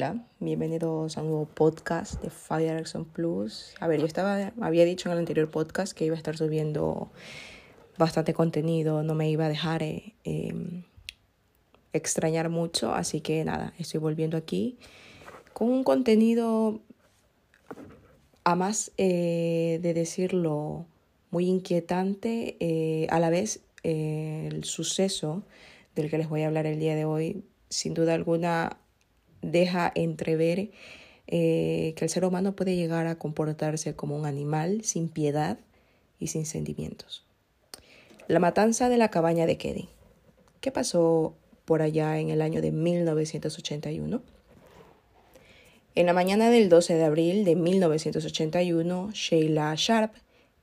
Hola, 0.00 0.24
bienvenidos 0.38 1.18
a 1.18 1.20
un 1.20 1.28
nuevo 1.28 1.44
podcast 1.44 2.22
de 2.22 2.30
Fire 2.30 2.78
Action 2.78 3.04
Plus. 3.04 3.74
A 3.80 3.86
ver, 3.86 4.00
yo 4.00 4.06
estaba, 4.06 4.50
había 4.58 4.86
dicho 4.86 5.10
en 5.10 5.12
el 5.12 5.18
anterior 5.18 5.50
podcast 5.50 5.92
que 5.92 6.06
iba 6.06 6.14
a 6.14 6.16
estar 6.16 6.38
subiendo 6.38 7.10
bastante 7.98 8.32
contenido, 8.32 9.02
no 9.02 9.14
me 9.14 9.28
iba 9.28 9.44
a 9.44 9.50
dejar 9.50 9.82
eh, 9.82 10.14
em, 10.24 10.84
extrañar 11.92 12.48
mucho, 12.48 12.94
así 12.94 13.20
que 13.20 13.44
nada, 13.44 13.74
estoy 13.78 14.00
volviendo 14.00 14.38
aquí 14.38 14.78
con 15.52 15.68
un 15.68 15.84
contenido, 15.84 16.80
a 18.44 18.54
más 18.54 18.92
eh, 18.96 19.80
de 19.82 19.92
decirlo, 19.92 20.86
muy 21.30 21.46
inquietante, 21.46 22.56
eh, 22.60 23.06
a 23.10 23.20
la 23.20 23.28
vez 23.28 23.60
el 23.82 24.64
suceso 24.64 25.42
del 25.94 26.08
que 26.08 26.16
les 26.16 26.30
voy 26.30 26.40
a 26.40 26.46
hablar 26.46 26.64
el 26.64 26.80
día 26.80 26.94
de 26.94 27.04
hoy, 27.04 27.44
sin 27.68 27.92
duda 27.92 28.14
alguna 28.14 28.79
deja 29.42 29.90
entrever 29.94 30.70
eh, 31.26 31.94
que 31.96 32.04
el 32.04 32.10
ser 32.10 32.24
humano 32.24 32.56
puede 32.56 32.76
llegar 32.76 33.06
a 33.06 33.16
comportarse 33.16 33.94
como 33.94 34.16
un 34.16 34.26
animal 34.26 34.82
sin 34.82 35.08
piedad 35.08 35.58
y 36.18 36.28
sin 36.28 36.46
sentimientos. 36.46 37.24
La 38.26 38.40
matanza 38.40 38.88
de 38.88 38.96
la 38.96 39.10
cabaña 39.10 39.46
de 39.46 39.56
Keddy. 39.56 39.88
¿Qué 40.60 40.70
pasó 40.72 41.34
por 41.64 41.82
allá 41.82 42.18
en 42.18 42.30
el 42.30 42.42
año 42.42 42.60
de 42.60 42.72
1981? 42.72 44.22
En 45.94 46.06
la 46.06 46.12
mañana 46.12 46.50
del 46.50 46.68
12 46.68 46.94
de 46.94 47.04
abril 47.04 47.44
de 47.44 47.56
1981, 47.56 49.10
Sheila 49.12 49.74
Sharp 49.76 50.12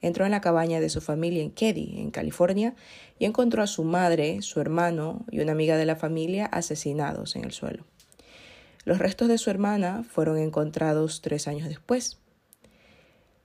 entró 0.01 0.25
en 0.25 0.31
la 0.31 0.41
cabaña 0.41 0.79
de 0.79 0.89
su 0.89 1.01
familia 1.01 1.43
en 1.43 1.51
Keddy, 1.51 1.99
en 1.99 2.11
California, 2.11 2.75
y 3.19 3.25
encontró 3.25 3.63
a 3.63 3.67
su 3.67 3.83
madre, 3.83 4.41
su 4.41 4.61
hermano 4.61 5.25
y 5.31 5.39
una 5.39 5.51
amiga 5.51 5.77
de 5.77 5.85
la 5.85 5.95
familia 5.95 6.45
asesinados 6.45 7.35
en 7.35 7.43
el 7.43 7.51
suelo. 7.51 7.83
Los 8.87 8.99
restos 8.99 9.27
de 9.27 9.37
su 9.37 9.49
hermana 9.49 10.05
fueron 10.09 10.37
encontrados 10.37 11.19
tres 11.19 11.49
años 11.49 11.67
después. 11.67 12.19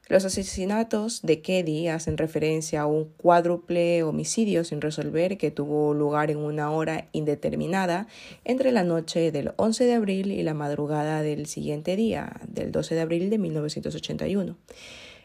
Los 0.07 0.25
asesinatos 0.25 1.21
de 1.23 1.43
Keddy 1.43 1.89
hacen 1.89 2.17
referencia 2.17 2.83
a 2.83 2.87
un 2.87 3.07
cuádruple 3.17 4.05
homicidio 4.05 4.63
sin 4.63 4.81
resolver 4.81 5.39
que 5.39 5.51
tuvo 5.51 5.95
lugar 5.95 6.31
en 6.31 6.39
una 6.39 6.71
hora 6.71 7.09
indeterminada 7.11 8.07
entre 8.45 8.71
la 8.71 8.85
noche 8.85 9.33
del 9.33 9.53
11 9.57 9.85
de 9.85 9.95
abril 9.95 10.31
y 10.31 10.45
la 10.45 10.55
madrugada 10.55 11.23
del 11.23 11.47
siguiente 11.47 11.97
día, 11.97 12.41
del 12.47 12.71
12 12.71 12.95
de 12.95 13.01
abril 13.01 13.29
de 13.29 13.39
1981, 13.39 14.57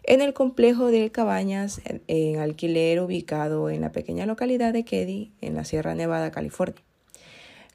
en 0.01 0.21
el 0.21 0.33
complejo 0.33 0.87
de 0.87 1.11
cabañas 1.11 1.79
en 2.07 2.39
alquiler 2.39 3.01
ubicado 3.01 3.69
en 3.69 3.81
la 3.81 3.91
pequeña 3.91 4.25
localidad 4.25 4.73
de 4.73 4.83
Keddy, 4.83 5.33
en 5.41 5.53
la 5.53 5.63
Sierra 5.63 5.93
Nevada, 5.93 6.31
California. 6.31 6.81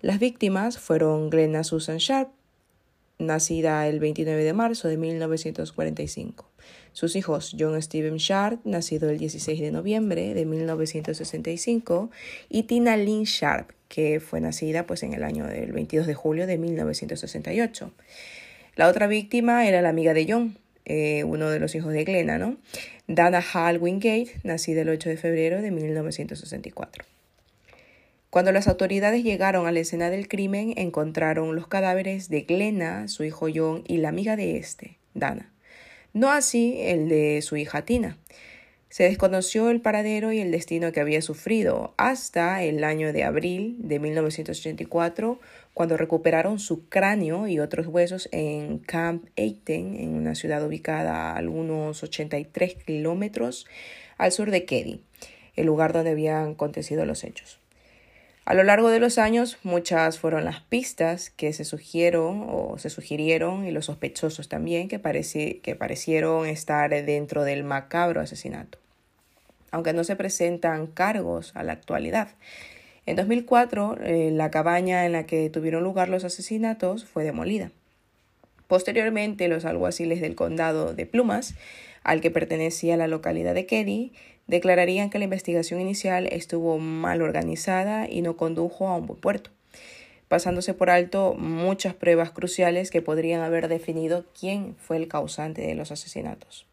Las 0.03 0.19
víctimas 0.19 0.79
fueron 0.79 1.31
Glenna 1.31 1.63
Susan 1.63 1.99
Sharp, 1.99 2.29
nacida 3.21 3.87
el 3.87 4.01
29 4.01 4.43
de 4.43 4.53
marzo 4.53 4.89
de 4.89 4.97
1945. 4.97 6.51
Sus 6.91 7.15
hijos 7.15 7.55
John 7.57 7.81
Steven 7.81 8.17
Sharp, 8.17 8.67
nacido 8.67 9.11
el 9.11 9.19
16 9.19 9.61
de 9.61 9.71
noviembre 9.71 10.35
de 10.35 10.45
1965, 10.45 12.11
y 12.49 12.65
Tina 12.65 12.97
Lynn 12.97 13.23
Sharp, 13.23 13.71
que 13.87 14.19
fue 14.19 14.41
nacida 14.41 14.89
pues, 14.89 15.05
en 15.05 15.15
el 15.15 15.23
año 15.23 15.47
del 15.47 15.71
22 15.71 16.09
de 16.09 16.15
julio 16.15 16.49
de 16.49 16.59
1968. 16.59 17.93
La 18.75 18.89
otra 18.89 19.07
víctima 19.07 19.69
era 19.69 19.83
la 19.83 19.91
amiga 19.91 20.15
de 20.15 20.27
John, 20.29 20.59
eh, 20.85 21.23
uno 21.23 21.49
de 21.49 21.61
los 21.61 21.77
hijos 21.77 21.93
de 21.93 22.03
Glenna, 22.03 22.39
¿no? 22.39 22.57
Dana 23.07 23.41
Hall 23.41 23.79
Wingate, 23.79 24.33
nacida 24.43 24.81
el 24.81 24.89
8 24.89 25.11
de 25.11 25.17
febrero 25.17 25.63
de 25.63 25.71
1964. 25.71 27.05
Cuando 28.33 28.51
las 28.51 28.67
autoridades 28.67 29.25
llegaron 29.25 29.67
a 29.67 29.73
la 29.73 29.81
escena 29.81 30.09
del 30.09 30.27
crimen, 30.27 30.73
encontraron 30.79 31.55
los 31.55 31.67
cadáveres 31.67 32.31
de 32.31 32.41
Glenna, 32.41 33.07
su 33.09 33.25
hijo 33.25 33.49
John 33.55 33.85
y 33.87 33.99
la 33.99 34.09
amiga 34.09 34.37
de 34.37 34.57
este, 34.57 34.97
Dana. 35.13 35.53
No 36.15 36.31
así 36.31 36.77
el 36.79 37.11
de 37.11 37.43
su 37.43 37.59
hija 37.59 37.85
Tina. 37.85 38.17
Se 38.89 39.05
desconoció 39.05 39.69
el 39.69 39.83
paradero 39.83 40.33
y 40.33 40.41
el 40.41 40.51
destino 40.51 40.93
que 40.93 41.01
había 41.01 41.21
sufrido 41.21 41.93
hasta 41.99 42.63
el 42.63 42.85
año 42.85 43.13
de 43.13 43.23
abril 43.23 43.77
de 43.81 43.99
1984, 43.99 45.39
cuando 45.75 45.99
recuperaron 45.99 46.59
su 46.59 46.89
cráneo 46.89 47.49
y 47.49 47.61
otros 47.61 47.87
huesos 47.87 48.31
en 48.33 48.79
Camp 48.79 49.27
Eighten, 49.37 49.97
en 49.97 50.15
una 50.15 50.35
ciudad 50.35 50.67
ubicada 50.67 51.33
a 51.33 51.37
algunos 51.37 52.03
83 52.03 52.77
kilómetros 52.77 53.67
al 54.17 54.33
sur 54.33 54.51
de 54.51 54.65
Keddy, 54.65 55.03
el 55.55 55.67
lugar 55.67 55.93
donde 55.93 56.13
habían 56.13 56.53
acontecido 56.53 57.05
los 57.05 57.25
hechos. 57.25 57.62
A 58.45 58.55
lo 58.55 58.65
largo 58.65 58.89
de 58.91 58.99
los 58.99 59.19
años, 59.19 59.59
muchas 59.63 60.19
fueron 60.19 60.45
las 60.45 60.61
pistas 60.61 61.31
que 61.31 61.53
se 61.53 61.65
sugirieron 61.65 62.45
o 62.49 62.77
se 62.77 62.91
sugirieron 62.91 63.65
y 63.65 63.71
los 63.71 63.87
sospechosos 63.87 64.49
también 64.49 64.89
que, 64.89 65.01
que 65.63 65.77
parecieron 65.77 66.47
estar 66.47 66.91
dentro 66.91 67.45
del 67.45 67.63
macabro 67.63 68.21
asesinato, 68.21 68.79
aunque 69.71 69.93
no 69.93 70.03
se 70.03 70.17
presentan 70.17 70.89
cargos 70.89 71.53
a 71.55 71.63
la 71.63 71.73
actualidad. 71.73 72.29
En 73.07 73.15
2004, 73.15 73.99
eh, 74.03 74.31
la 74.33 74.51
cabaña 74.51 75.07
en 75.07 75.13
la 75.13 75.25
que 75.25 75.49
tuvieron 75.49 75.85
lugar 75.85 76.09
los 76.09 76.25
asesinatos 76.25 77.05
fue 77.05 77.23
demolida. 77.23 77.71
Posteriormente, 78.67 79.47
los 79.49 79.65
alguaciles 79.65 80.21
del 80.21 80.35
condado 80.35 80.95
de 80.95 81.07
Plumas, 81.07 81.55
al 82.05 82.21
que 82.21 82.31
pertenecía 82.31 82.97
la 82.97 83.07
localidad 83.07 83.55
de 83.55 83.67
Keddy, 83.67 84.13
declararían 84.47 85.11
que 85.11 85.19
la 85.19 85.25
investigación 85.25 85.81
inicial 85.81 86.27
estuvo 86.27 86.79
mal 86.79 87.23
organizada 87.23 88.09
y 88.09 88.23
no 88.23 88.37
condujo 88.37 88.89
a 88.89 88.97
un 88.97 89.07
buen 89.07 89.21
puerto, 89.21 89.51
pasándose 90.29 90.75
por 90.75 90.91
alto 90.91 91.35
muchas 91.35 91.95
pruebas 91.95 92.31
cruciales 92.31 92.91
que 92.91 93.03
podrían 93.03 93.41
haber 93.43 93.69
definido 93.69 94.25
quién 94.39 94.77
fue 94.79 94.97
el 94.97 95.09
causante 95.09 95.63
de 95.63 95.75
los 95.75 95.93
asesinatos. 95.93 96.67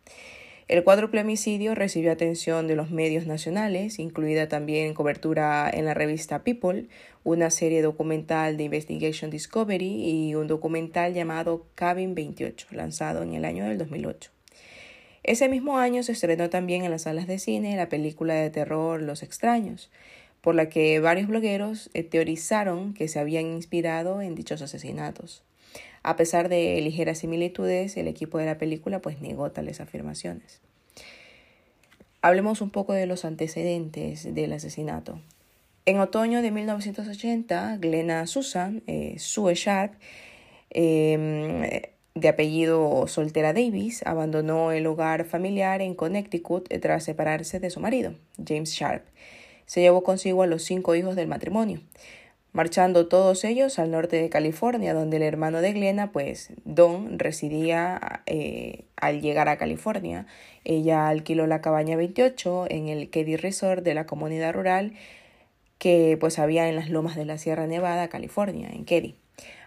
El 0.70 0.84
cuádruple 0.84 1.22
homicidio 1.22 1.74
recibió 1.74 2.12
atención 2.12 2.68
de 2.68 2.76
los 2.76 2.92
medios 2.92 3.26
nacionales, 3.26 3.98
incluida 3.98 4.48
también 4.48 4.94
cobertura 4.94 5.68
en 5.68 5.86
la 5.86 5.96
revista 5.96 6.44
People, 6.44 6.86
una 7.24 7.50
serie 7.50 7.82
documental 7.82 8.56
de 8.56 8.66
Investigation 8.66 9.32
Discovery 9.32 10.28
y 10.28 10.36
un 10.36 10.46
documental 10.46 11.16
llamado 11.16 11.66
Cabin 11.74 12.14
28, 12.14 12.68
lanzado 12.70 13.24
en 13.24 13.34
el 13.34 13.46
año 13.46 13.66
del 13.66 13.80
2008. 13.80 14.30
Ese 15.24 15.50
mismo 15.50 15.78
año 15.78 16.04
se 16.04 16.14
estrenó 16.14 16.50
también 16.50 16.84
en 16.84 16.92
las 16.92 17.04
salas 17.04 17.28
de 17.28 17.40
cine 17.40 17.76
la 17.76 17.90
película 17.90 18.36
de 18.36 18.50
terror 18.50 19.02
Los 19.02 19.24
extraños, 19.24 19.90
por 20.42 20.56
la 20.56 20.70
que 20.70 21.00
varios 21.00 21.28
blogueros 21.28 21.90
eh, 21.94 22.04
teorizaron 22.04 22.94
que 22.94 23.08
se 23.08 23.20
habían 23.20 23.46
inspirado 23.48 24.22
en 24.22 24.36
dichos 24.36 24.62
asesinatos. 24.62 25.44
A 26.02 26.16
pesar 26.16 26.48
de 26.48 26.80
ligeras 26.82 27.20
similitudes, 27.20 27.98
el 27.98 28.08
equipo 28.08 28.38
de 28.38 28.46
la 28.46 28.58
película 28.58 29.00
pues 29.00 29.20
negó 29.20 29.52
tales 29.52 29.82
afirmaciones. 29.82 30.62
Hablemos 32.22 32.62
un 32.62 32.70
poco 32.70 32.94
de 32.94 33.06
los 33.06 33.26
antecedentes 33.26 34.34
del 34.34 34.54
asesinato. 34.54 35.22
En 35.86 36.00
otoño 36.00 36.42
de 36.42 36.52
1980, 36.52 37.78
Glenna 37.78 38.28
Susan, 38.28 38.84
eh, 38.88 39.16
Sue 39.18 39.56
Sharp, 39.56 39.94
eh, 40.70 41.94
de 42.20 42.30
apellido 42.30 43.08
Soltera 43.08 43.54
Davis, 43.54 44.02
abandonó 44.06 44.72
el 44.72 44.88
hogar 44.88 45.26
familiar 45.26 45.82
en 45.82 45.96
Connecticut 45.96 46.68
tras 46.82 47.04
separarse 47.04 47.60
de 47.60 47.70
su 47.70 47.80
marido, 47.80 48.14
James 48.46 48.72
Sharp. 48.72 49.04
Se 49.66 49.82
llevó 49.82 50.04
consigo 50.04 50.44
a 50.44 50.48
los 50.48 50.64
cinco 50.64 50.96
hijos 50.96 51.16
del 51.16 51.28
matrimonio, 51.28 51.82
marchando 52.52 53.08
todos 53.08 53.44
ellos 53.44 53.80
al 53.80 53.92
norte 53.92 54.22
de 54.22 54.30
California, 54.30 54.94
donde 54.94 55.18
el 55.18 55.24
hermano 55.24 55.62
de 55.62 55.74
Glenna, 55.74 56.12
pues 56.12 56.52
Don, 56.66 57.20
residía 57.20 58.24
eh, 58.26 58.86
al 58.96 59.22
llegar 59.22 59.48
a 59.48 59.58
California. 59.58 60.26
Ella 60.64 61.08
alquiló 61.08 61.48
la 61.48 61.62
cabaña 61.62 61.96
28 61.96 62.66
en 62.70 62.90
el 62.90 63.10
Keddy 63.10 63.36
Resort 63.36 63.84
de 63.84 63.94
la 63.94 64.06
comunidad 64.06 64.54
rural 64.54 64.94
que 65.78 66.18
pues 66.20 66.40
había 66.40 66.68
en 66.68 66.76
las 66.76 66.90
lomas 66.90 67.16
de 67.16 67.26
la 67.26 67.38
Sierra 67.38 67.66
Nevada, 67.66 68.10
California, 68.10 68.70
en 68.70 68.86
Keddy. 68.86 69.16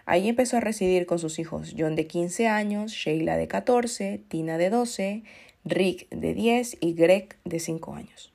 Ahí 0.05 0.27
empezó 0.27 0.57
a 0.57 0.59
residir 0.59 1.05
con 1.05 1.19
sus 1.19 1.39
hijos 1.39 1.75
John 1.77 1.95
de 1.95 2.07
15 2.07 2.47
años, 2.47 2.91
Sheila 2.91 3.37
de 3.37 3.47
14, 3.47 4.21
Tina 4.27 4.57
de 4.57 4.69
12, 4.69 5.23
Rick 5.63 6.09
de 6.09 6.33
10 6.33 6.77
y 6.81 6.93
Greg 6.93 7.37
de 7.45 7.59
5 7.59 7.95
años. 7.95 8.33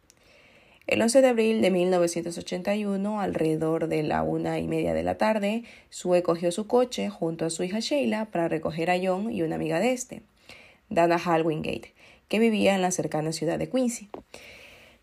El 0.87 1.03
11 1.03 1.21
de 1.21 1.29
abril 1.29 1.61
de 1.61 1.71
1981, 1.71 3.21
alrededor 3.21 3.89
de 3.89 4.03
la 4.03 4.23
una 4.23 4.59
y 4.59 4.67
media 4.67 4.95
de 4.95 5.03
la 5.03 5.19
tarde, 5.19 5.65
Sue 5.91 6.23
cogió 6.23 6.51
su 6.51 6.67
coche 6.67 7.11
junto 7.11 7.45
a 7.45 7.51
su 7.51 7.63
hija 7.63 7.81
Sheila 7.81 8.25
para 8.25 8.49
recoger 8.49 8.91
a 8.91 8.99
John 8.99 9.31
y 9.31 9.43
una 9.43 9.57
amiga 9.57 9.81
de 9.81 9.93
este, 9.93 10.23
Dana 10.89 11.19
Halwingate, 11.23 11.93
que 12.29 12.39
vivía 12.39 12.75
en 12.75 12.81
la 12.81 12.91
cercana 12.91 13.33
ciudad 13.33 13.59
de 13.59 13.69
Quincy. 13.69 14.09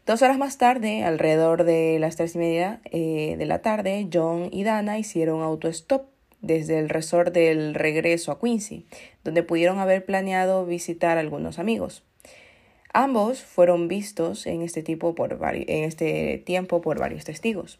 Dos 0.08 0.24
horas 0.24 0.40
más 0.40 0.58
tarde, 0.58 1.04
alrededor 1.04 1.66
de 1.66 2.00
las 2.00 2.16
tres 2.16 2.34
y 2.34 2.40
media 2.40 2.82
eh, 2.86 3.36
de 3.38 3.46
la 3.46 3.62
tarde, 3.62 4.08
John 4.12 4.50
y 4.52 4.64
Dana 4.64 4.98
hicieron 4.98 5.44
autostop 5.44 6.15
desde 6.46 6.80
el 6.80 6.90
resort 6.90 7.34
del 7.34 7.74
regreso 7.74 8.32
a 8.32 8.40
Quincy, 8.40 8.86
donde 9.24 9.44
pudieron 9.44 9.80
haber 9.80 10.06
planeado 10.06 10.66
visitar 10.66 11.18
a 11.18 11.22
algunos 11.22 11.60
amigos. 11.60 12.04
Ambos 12.94 13.44
fueron 13.44 13.88
vistos 13.88 14.48
en 14.48 14.62
este, 14.62 14.84
tipo 14.84 15.16
por 15.16 15.38
en 15.44 15.84
este 15.84 16.42
tiempo 16.46 16.82
por 16.82 17.00
varios 17.00 17.26
testigos. 17.26 17.80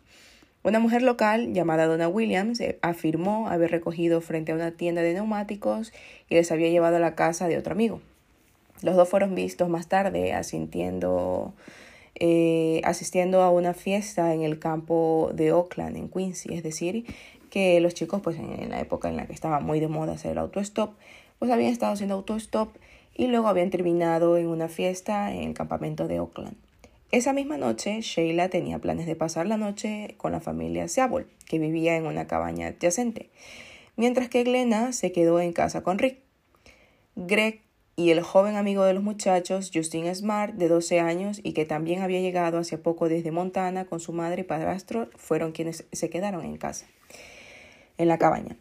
Una 0.64 0.80
mujer 0.80 1.04
local 1.04 1.54
llamada 1.54 1.86
Donna 1.86 2.08
Williams 2.08 2.60
eh, 2.60 2.80
afirmó 2.82 3.48
haber 3.50 3.70
recogido 3.70 4.20
frente 4.20 4.52
a 4.52 4.56
una 4.56 4.72
tienda 4.72 5.04
de 5.04 5.14
neumáticos 5.14 5.94
y 6.28 6.34
les 6.34 6.52
había 6.52 6.70
llevado 6.70 6.96
a 6.96 7.00
la 7.00 7.14
casa 7.14 7.48
de 7.48 7.58
otro 7.58 7.74
amigo. 7.74 8.02
Los 8.82 8.96
dos 8.96 9.08
fueron 9.08 9.36
vistos 9.36 9.70
más 9.70 9.88
tarde 9.88 10.34
asintiendo, 10.34 11.54
eh, 12.16 12.82
asistiendo 12.84 13.44
a 13.44 13.52
una 13.52 13.76
fiesta 13.76 14.34
en 14.34 14.42
el 14.42 14.58
campo 14.58 15.30
de 15.34 15.52
Oakland, 15.52 15.98
en 15.98 16.10
Quincy, 16.10 16.56
es 16.56 16.64
decir, 16.64 17.06
que 17.56 17.80
los 17.80 17.94
chicos, 17.94 18.20
pues 18.22 18.38
en 18.38 18.70
la 18.70 18.82
época 18.82 19.08
en 19.08 19.16
la 19.16 19.28
que 19.28 19.32
estaba 19.32 19.62
muy 19.62 19.80
de 19.80 19.88
moda 19.88 20.12
hacer 20.12 20.34
el 20.34 20.40
autostop, 20.40 20.94
pues 21.40 21.50
habían 21.50 21.72
estado 21.72 21.94
haciendo 21.94 22.16
autostop 22.16 22.76
y 23.16 23.28
luego 23.28 23.48
habían 23.48 23.70
terminado 23.70 24.36
en 24.36 24.48
una 24.48 24.68
fiesta 24.68 25.34
en 25.34 25.44
el 25.44 25.54
campamento 25.54 26.10
de 26.10 26.20
Oakland. 26.20 26.58
Esa 27.12 27.32
misma 27.32 27.58
noche, 27.58 28.02
Sheila 28.02 28.50
tenía 28.50 28.80
planes 28.80 29.06
de 29.06 29.16
pasar 29.16 29.48
la 29.48 29.56
noche 29.56 30.16
con 30.18 30.34
la 30.34 30.42
familia 30.42 30.90
Seabol, 30.90 31.30
que 31.48 31.58
vivía 31.58 31.96
en 31.96 32.08
una 32.08 32.28
cabaña 32.28 32.68
adyacente, 32.68 33.30
mientras 33.96 34.28
que 34.28 34.44
Glenna 34.44 34.92
se 34.92 35.14
quedó 35.14 35.40
en 35.40 35.54
casa 35.54 35.82
con 35.82 35.98
Rick. 35.98 36.18
Greg 37.16 37.62
y 37.96 38.10
el 38.10 38.22
joven 38.22 38.58
amigo 38.58 38.84
de 38.84 38.96
los 38.96 39.04
muchachos, 39.04 39.72
Justin 39.74 40.14
Smart, 40.14 40.56
de 40.56 40.68
12 40.68 41.00
años 41.00 41.40
y 41.42 41.54
que 41.54 41.64
también 41.64 42.02
había 42.02 42.20
llegado 42.20 42.58
hace 42.58 42.78
poco 42.78 43.08
desde 43.08 43.32
Montana 43.32 43.86
con 43.86 44.02
su 44.02 44.12
madre 44.12 44.42
y 44.42 44.44
padrastro, 44.44 45.10
fueron 45.16 45.54
quienes 45.54 45.86
se 45.94 46.10
quedaron 46.10 46.44
en 46.44 46.58
casa, 46.58 46.86
en 47.98 48.08
la 48.08 48.18
cabaña. 48.18 48.58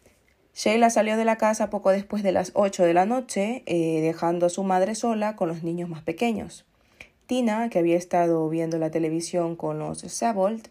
Sheila 0.53 0.89
salió 0.89 1.17
de 1.17 1.25
la 1.25 1.35
casa 1.35 1.69
poco 1.69 1.89
después 1.89 2.23
de 2.23 2.31
las 2.31 2.51
8 2.53 2.83
de 2.83 2.93
la 2.93 3.05
noche, 3.05 3.63
eh, 3.65 3.99
dejando 4.01 4.45
a 4.45 4.49
su 4.49 4.63
madre 4.63 4.95
sola 4.95 5.35
con 5.35 5.49
los 5.49 5.63
niños 5.63 5.89
más 5.89 6.01
pequeños. 6.01 6.65
Tina, 7.27 7.69
que 7.69 7.79
había 7.79 7.97
estado 7.97 8.47
viendo 8.49 8.77
la 8.77 8.89
televisión 8.89 9.55
con 9.55 9.79
los 9.79 9.99
Savolt, 9.99 10.69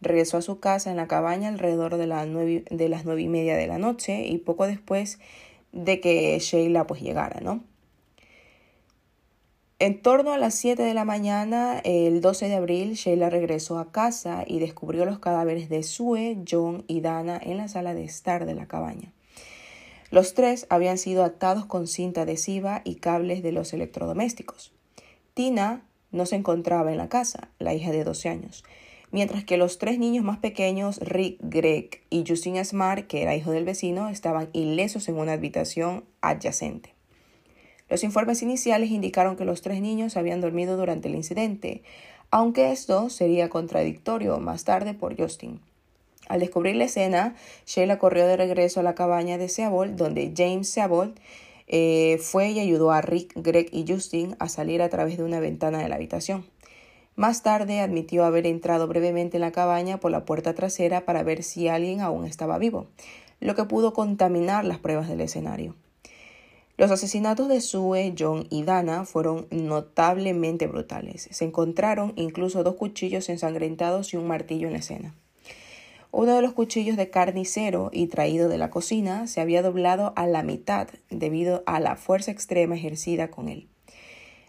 regresó 0.00 0.38
a 0.38 0.42
su 0.42 0.58
casa 0.58 0.90
en 0.90 0.96
la 0.96 1.06
cabaña 1.06 1.48
alrededor 1.48 1.96
de, 1.96 2.64
de 2.68 2.88
las 2.88 3.04
nueve 3.04 3.22
y 3.22 3.28
media 3.28 3.56
de 3.56 3.66
la 3.66 3.78
noche 3.78 4.26
y 4.26 4.38
poco 4.38 4.66
después 4.66 5.18
de 5.72 6.00
que 6.00 6.36
Sheila 6.38 6.86
pues 6.86 7.00
llegara, 7.00 7.40
¿no? 7.40 7.62
En 9.82 10.02
torno 10.02 10.34
a 10.34 10.36
las 10.36 10.56
7 10.56 10.82
de 10.82 10.92
la 10.92 11.06
mañana, 11.06 11.80
el 11.84 12.20
12 12.20 12.48
de 12.48 12.54
abril, 12.54 12.92
Sheila 12.96 13.30
regresó 13.30 13.78
a 13.78 13.90
casa 13.90 14.44
y 14.46 14.58
descubrió 14.58 15.06
los 15.06 15.20
cadáveres 15.20 15.70
de 15.70 15.82
Sue, 15.82 16.36
John 16.46 16.84
y 16.86 17.00
Dana 17.00 17.40
en 17.42 17.56
la 17.56 17.66
sala 17.66 17.94
de 17.94 18.04
estar 18.04 18.44
de 18.44 18.54
la 18.54 18.66
cabaña. 18.66 19.14
Los 20.10 20.34
tres 20.34 20.66
habían 20.68 20.98
sido 20.98 21.24
atados 21.24 21.64
con 21.64 21.86
cinta 21.86 22.22
adhesiva 22.22 22.82
y 22.84 22.96
cables 22.96 23.42
de 23.42 23.52
los 23.52 23.72
electrodomésticos. 23.72 24.74
Tina 25.32 25.82
no 26.12 26.26
se 26.26 26.36
encontraba 26.36 26.92
en 26.92 26.98
la 26.98 27.08
casa, 27.08 27.48
la 27.58 27.72
hija 27.72 27.90
de 27.90 28.04
12 28.04 28.28
años, 28.28 28.64
mientras 29.12 29.44
que 29.44 29.56
los 29.56 29.78
tres 29.78 29.98
niños 29.98 30.26
más 30.26 30.36
pequeños, 30.36 30.98
Rick, 30.98 31.38
Greg 31.40 32.02
y 32.10 32.26
Justin 32.28 32.62
Smart, 32.66 33.06
que 33.06 33.22
era 33.22 33.34
hijo 33.34 33.50
del 33.50 33.64
vecino, 33.64 34.10
estaban 34.10 34.50
ilesos 34.52 35.08
en 35.08 35.16
una 35.16 35.32
habitación 35.32 36.04
adyacente. 36.20 36.99
Los 37.90 38.04
informes 38.04 38.40
iniciales 38.40 38.92
indicaron 38.92 39.36
que 39.36 39.44
los 39.44 39.62
tres 39.62 39.80
niños 39.80 40.16
habían 40.16 40.40
dormido 40.40 40.76
durante 40.76 41.08
el 41.08 41.16
incidente, 41.16 41.82
aunque 42.30 42.70
esto 42.70 43.10
sería 43.10 43.50
contradictorio 43.50 44.38
más 44.38 44.62
tarde 44.62 44.94
por 44.94 45.20
Justin. 45.20 45.60
Al 46.28 46.38
descubrir 46.38 46.76
la 46.76 46.84
escena, 46.84 47.34
Sheila 47.66 47.98
corrió 47.98 48.28
de 48.28 48.36
regreso 48.36 48.78
a 48.78 48.84
la 48.84 48.94
cabaña 48.94 49.38
de 49.38 49.48
Seabold, 49.48 49.96
donde 49.96 50.32
James 50.36 50.68
Seabold 50.68 51.18
eh, 51.66 52.18
fue 52.22 52.50
y 52.50 52.60
ayudó 52.60 52.92
a 52.92 53.00
Rick, 53.00 53.32
Greg 53.34 53.68
y 53.72 53.84
Justin 53.86 54.36
a 54.38 54.48
salir 54.48 54.82
a 54.82 54.88
través 54.88 55.16
de 55.16 55.24
una 55.24 55.40
ventana 55.40 55.78
de 55.78 55.88
la 55.88 55.96
habitación. 55.96 56.46
Más 57.16 57.42
tarde 57.42 57.80
admitió 57.80 58.24
haber 58.24 58.46
entrado 58.46 58.86
brevemente 58.86 59.38
en 59.38 59.40
la 59.40 59.50
cabaña 59.50 59.98
por 59.98 60.12
la 60.12 60.24
puerta 60.24 60.54
trasera 60.54 61.04
para 61.04 61.24
ver 61.24 61.42
si 61.42 61.66
alguien 61.66 62.00
aún 62.00 62.24
estaba 62.24 62.56
vivo, 62.58 62.86
lo 63.40 63.56
que 63.56 63.64
pudo 63.64 63.92
contaminar 63.92 64.64
las 64.64 64.78
pruebas 64.78 65.08
del 65.08 65.22
escenario. 65.22 65.74
Los 66.80 66.90
asesinatos 66.90 67.46
de 67.48 67.60
Sue, 67.60 68.14
John 68.18 68.46
y 68.48 68.62
Dana 68.62 69.04
fueron 69.04 69.46
notablemente 69.50 70.66
brutales. 70.66 71.28
Se 71.30 71.44
encontraron 71.44 72.14
incluso 72.16 72.62
dos 72.62 72.76
cuchillos 72.76 73.28
ensangrentados 73.28 74.14
y 74.14 74.16
un 74.16 74.26
martillo 74.26 74.66
en 74.66 74.72
la 74.72 74.78
escena. 74.78 75.14
Uno 76.10 76.34
de 76.34 76.40
los 76.40 76.54
cuchillos 76.54 76.96
de 76.96 77.10
carnicero 77.10 77.90
y 77.92 78.06
traído 78.06 78.48
de 78.48 78.56
la 78.56 78.70
cocina 78.70 79.26
se 79.26 79.42
había 79.42 79.60
doblado 79.60 80.14
a 80.16 80.26
la 80.26 80.42
mitad 80.42 80.88
debido 81.10 81.62
a 81.66 81.80
la 81.80 81.96
fuerza 81.96 82.30
extrema 82.30 82.76
ejercida 82.76 83.30
con 83.30 83.50
él. 83.50 83.68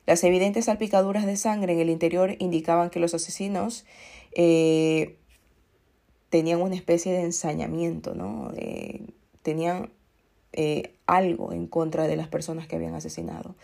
Las 0.06 0.24
evidentes 0.24 0.64
salpicaduras 0.66 1.26
de 1.26 1.36
sangre 1.36 1.74
en 1.74 1.80
el 1.80 1.90
interior 1.90 2.38
indicaban 2.40 2.92
que 2.92 3.02
los 3.02 3.14
asesinos 3.14 3.86
eh, 4.32 5.18
tenían 6.30 6.62
una 6.62 6.76
especie 6.76 7.12
de 7.12 7.24
ensañamiento, 7.24 8.16
¿no? 8.16 8.54
tenían 9.42 9.90
eh, 10.54 10.96
algo 11.12 11.52
en 11.52 11.68
contra 11.68 12.08
de 12.08 12.16
las 12.16 12.30
personas 12.30 12.68
que 12.68 12.78
habían 12.78 12.96
asesinado. 12.96 13.56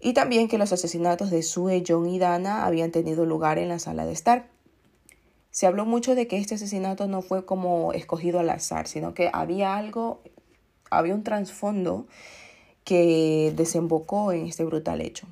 Y 0.00 0.12
también 0.12 0.48
que 0.48 0.58
los 0.58 0.72
asesinatos 0.72 1.30
de 1.30 1.42
Sue, 1.42 1.84
John 1.86 2.08
y 2.08 2.18
Dana 2.18 2.66
habían 2.66 2.90
tenido 2.90 3.24
lugar 3.24 3.58
en 3.58 3.68
la 3.68 3.78
sala 3.78 4.04
de 4.04 4.12
estar. 4.12 4.48
Se 5.50 5.66
habló 5.66 5.86
mucho 5.86 6.14
de 6.14 6.26
que 6.26 6.36
este 6.36 6.56
asesinato 6.56 7.06
no 7.06 7.22
fue 7.22 7.46
como 7.46 7.92
escogido 7.92 8.40
al 8.40 8.50
azar, 8.50 8.88
sino 8.88 9.14
que 9.14 9.30
había 9.32 9.76
algo, 9.76 10.20
había 10.90 11.14
un 11.14 11.22
trasfondo 11.22 12.06
que 12.82 13.52
desembocó 13.56 14.32
en 14.32 14.46
este 14.46 14.64
brutal 14.64 15.00
hecho. 15.00 15.26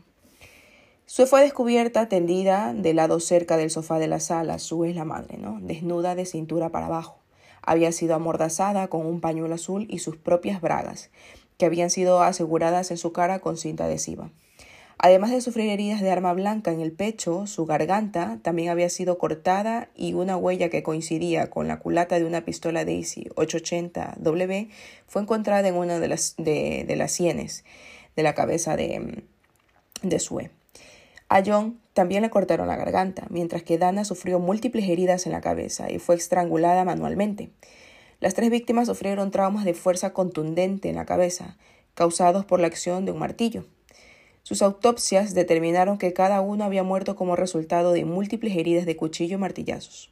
Sue 1.06 1.26
fue 1.26 1.42
descubierta 1.42 2.08
tendida 2.08 2.72
de 2.72 2.94
lado 2.94 3.20
cerca 3.20 3.56
del 3.56 3.70
sofá 3.70 3.98
de 3.98 4.06
la 4.06 4.20
sala. 4.20 4.58
Sue 4.58 4.90
es 4.90 4.96
la 4.96 5.04
madre, 5.04 5.38
¿no? 5.38 5.58
Desnuda 5.60 6.14
de 6.14 6.24
cintura 6.24 6.70
para 6.70 6.86
abajo. 6.86 7.21
Había 7.62 7.92
sido 7.92 8.14
amordazada 8.14 8.88
con 8.88 9.06
un 9.06 9.20
pañuelo 9.20 9.54
azul 9.54 9.86
y 9.88 10.00
sus 10.00 10.16
propias 10.16 10.60
bragas, 10.60 11.10
que 11.58 11.66
habían 11.66 11.90
sido 11.90 12.22
aseguradas 12.22 12.90
en 12.90 12.98
su 12.98 13.12
cara 13.12 13.38
con 13.38 13.56
cinta 13.56 13.84
adhesiva. 13.84 14.30
Además 15.04 15.32
de 15.32 15.40
sufrir 15.40 15.68
heridas 15.68 16.00
de 16.00 16.12
arma 16.12 16.32
blanca 16.32 16.70
en 16.70 16.80
el 16.80 16.92
pecho, 16.92 17.48
su 17.48 17.66
garganta 17.66 18.38
también 18.42 18.68
había 18.68 18.88
sido 18.88 19.18
cortada 19.18 19.88
y 19.96 20.12
una 20.14 20.36
huella 20.36 20.68
que 20.68 20.84
coincidía 20.84 21.50
con 21.50 21.66
la 21.66 21.80
culata 21.80 22.20
de 22.20 22.24
una 22.24 22.44
pistola 22.44 22.84
Daisy 22.84 23.24
880W 23.34 24.68
fue 25.08 25.22
encontrada 25.22 25.66
en 25.66 25.74
una 25.74 25.98
de 25.98 26.06
las, 26.06 26.36
de, 26.38 26.86
las 26.96 27.10
sienes 27.10 27.64
de 28.14 28.22
la 28.22 28.34
cabeza 28.34 28.76
de, 28.76 29.24
de 30.02 30.18
Sue. 30.20 30.50
A 31.28 31.42
John 31.44 31.81
también 31.93 32.22
le 32.22 32.31
cortaron 32.31 32.69
la 32.69 32.77
garganta, 32.77 33.27
mientras 33.31 33.63
que 33.63 33.79
Dana 33.79 34.05
sufrió 34.05 34.39
múltiples 34.39 34.89
heridas 34.89 35.27
en 35.27 35.32
la 35.32 35.41
cabeza 35.41 35.91
y 35.91 35.99
fue 35.99 36.15
estrangulada 36.15 36.84
manualmente. 36.84 37.51
Las 38.20 38.34
tres 38.34 38.51
víctimas 38.51 38.87
sufrieron 38.87 39.31
traumas 39.31 39.65
de 39.65 39.75
fuerza 39.75 40.13
contundente 40.13 40.89
en 40.89 40.96
la 40.96 41.05
cabeza, 41.05 41.56
causados 41.94 42.44
por 42.44 42.61
la 42.61 42.69
acción 42.69 43.05
de 43.05 43.13
un 43.13 43.19
martillo. 43.19 43.67
Sus 44.43 44.63
autopsias 44.63 45.34
determinaron 45.34 45.99
que 45.99 46.13
cada 46.13 46.41
uno 46.41 46.65
había 46.65 46.82
muerto 46.82 47.15
como 47.15 47.37
resultado 47.37 47.93
de 47.93 48.05
múltiples 48.05 48.56
heridas 48.56 48.87
de 48.87 48.96
cuchillo 48.96 49.37
y 49.37 49.41
martillazos. 49.41 50.11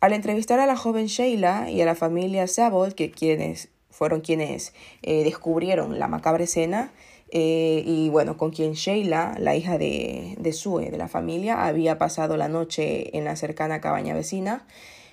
Al 0.00 0.12
entrevistar 0.12 0.60
a 0.60 0.66
la 0.66 0.76
joven 0.76 1.06
Sheila 1.06 1.70
y 1.70 1.80
a 1.80 1.86
la 1.86 1.94
familia 1.94 2.46
Sabold, 2.46 2.94
que 2.94 3.10
quienes 3.10 3.68
fueron 3.90 4.20
quienes 4.20 4.74
eh, 5.02 5.24
descubrieron 5.24 5.98
la 5.98 6.06
macabra 6.06 6.44
escena, 6.44 6.92
eh, 7.30 7.82
y 7.84 8.08
bueno, 8.08 8.36
con 8.36 8.50
quien 8.50 8.74
Sheila, 8.74 9.34
la 9.38 9.56
hija 9.56 9.78
de, 9.78 10.36
de 10.38 10.52
Sue, 10.52 10.90
de 10.90 10.98
la 10.98 11.08
familia, 11.08 11.66
había 11.66 11.98
pasado 11.98 12.36
la 12.36 12.48
noche 12.48 13.16
en 13.16 13.24
la 13.24 13.36
cercana 13.36 13.80
cabaña 13.80 14.14
vecina, 14.14 14.66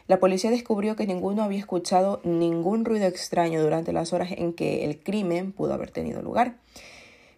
la 0.07 0.19
policía 0.19 0.51
descubrió 0.51 0.95
que 0.95 1.07
ninguno 1.07 1.43
había 1.43 1.59
escuchado 1.59 2.19
ningún 2.23 2.83
ruido 2.83 3.07
extraño 3.07 3.61
durante 3.61 3.93
las 3.93 4.11
horas 4.11 4.31
en 4.35 4.53
que 4.53 4.83
el 4.83 4.99
crimen 4.99 5.53
pudo 5.53 5.73
haber 5.73 5.91
tenido 5.91 6.21
lugar. 6.21 6.55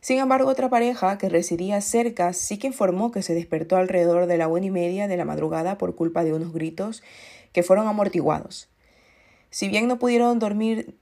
Sin 0.02 0.20
embargo, 0.20 0.50
otra 0.50 0.70
pareja 0.70 1.18
que 1.18 1.30
residía 1.30 1.80
cerca 1.82 2.34
sí 2.34 2.58
que 2.58 2.68
informó 2.68 3.12
que 3.12 3.22
se 3.22 3.34
despertó 3.34 3.78
alrededor 3.78 4.28
de 4.28 4.38
la 4.38 4.48
una 4.48 4.66
y 4.66 4.72
media 4.72 5.08
de 5.08 5.18
la 5.18 5.26
madrugada 5.26 5.78
por 5.78 5.96
culpa 5.96 6.24
de 6.24 6.34
unos 6.34 6.54
gritos 6.54 7.04
que 7.54 7.64
fueron 7.64 7.88
amortiguados. 7.88 8.68
Si 9.50 9.68
bien 9.68 9.88
no 9.88 9.98
pudieron 9.98 10.38
dormir 10.40 10.98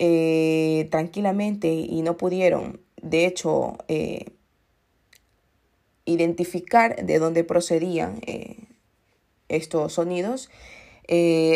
eh, 0.00 0.88
tranquilamente 0.90 1.68
y 1.68 2.02
no 2.02 2.16
pudieron, 2.16 2.80
de 3.00 3.26
hecho, 3.26 3.78
eh, 3.86 4.32
identificar 6.04 6.96
de 7.04 7.18
dónde 7.20 7.44
procedían 7.44 8.20
eh, 8.26 8.56
estos 9.48 9.92
sonidos, 9.92 10.50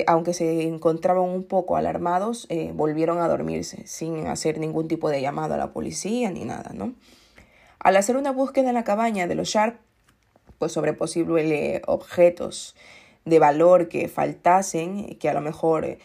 aunque 0.07 0.35
se 0.35 0.69
encontraban 0.69 1.25
un 1.25 1.43
poco 1.43 1.77
alarmados, 1.77 2.47
volvieron 2.75 3.19
a 3.19 3.29
dormirse 3.29 3.87
sin 3.87 4.27
hacer 4.27 4.59
ningún 4.59 4.89
tipo 4.89 5.09
de 5.09 5.23
llamado 5.23 5.55
a 5.55 5.57
la 5.57 5.73
policía 5.73 6.31
ni 6.31 6.45
nada, 6.45 6.73
¿no? 6.75 6.93
Al 7.79 7.97
hacer 7.97 8.19
una 8.19 8.31
búsqueda 8.31 8.69
en 8.69 8.75
la 8.75 8.85
cabaña 8.85 9.27
de 9.27 9.35
los 9.35 9.49
Sharp, 9.49 9.81
pues 10.59 10.73
sobre 10.73 10.93
posibles 10.93 11.81
objetos 11.87 12.77
de 13.25 13.39
valor 13.39 13.89
que 13.89 14.09
faltasen, 14.09 15.17
que 15.19 15.31
a 15.31 15.35
lo 15.35 15.41
mejor 15.41 15.97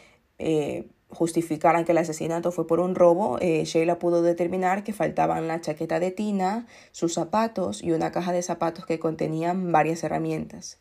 justificaran 1.14 1.86
que 1.86 1.92
el 1.92 1.98
asesinato 1.98 2.52
fue 2.52 2.68
por 2.68 2.80
un 2.80 2.96
robo, 2.96 3.38
Sheila 3.40 4.00
pudo 4.00 4.22
determinar 4.22 4.84
que 4.84 4.94
faltaban 4.94 5.48
la 5.48 5.62
chaqueta 5.62 6.00
de 6.00 6.12
Tina, 6.12 6.68
sus 6.92 7.14
zapatos 7.14 7.84
y 7.84 7.92
una 7.92 8.12
caja 8.12 8.32
de 8.32 8.42
zapatos 8.42 8.86
que 8.86 9.00
contenían 9.00 9.72
varias 9.72 10.04
herramientas. 10.04 10.80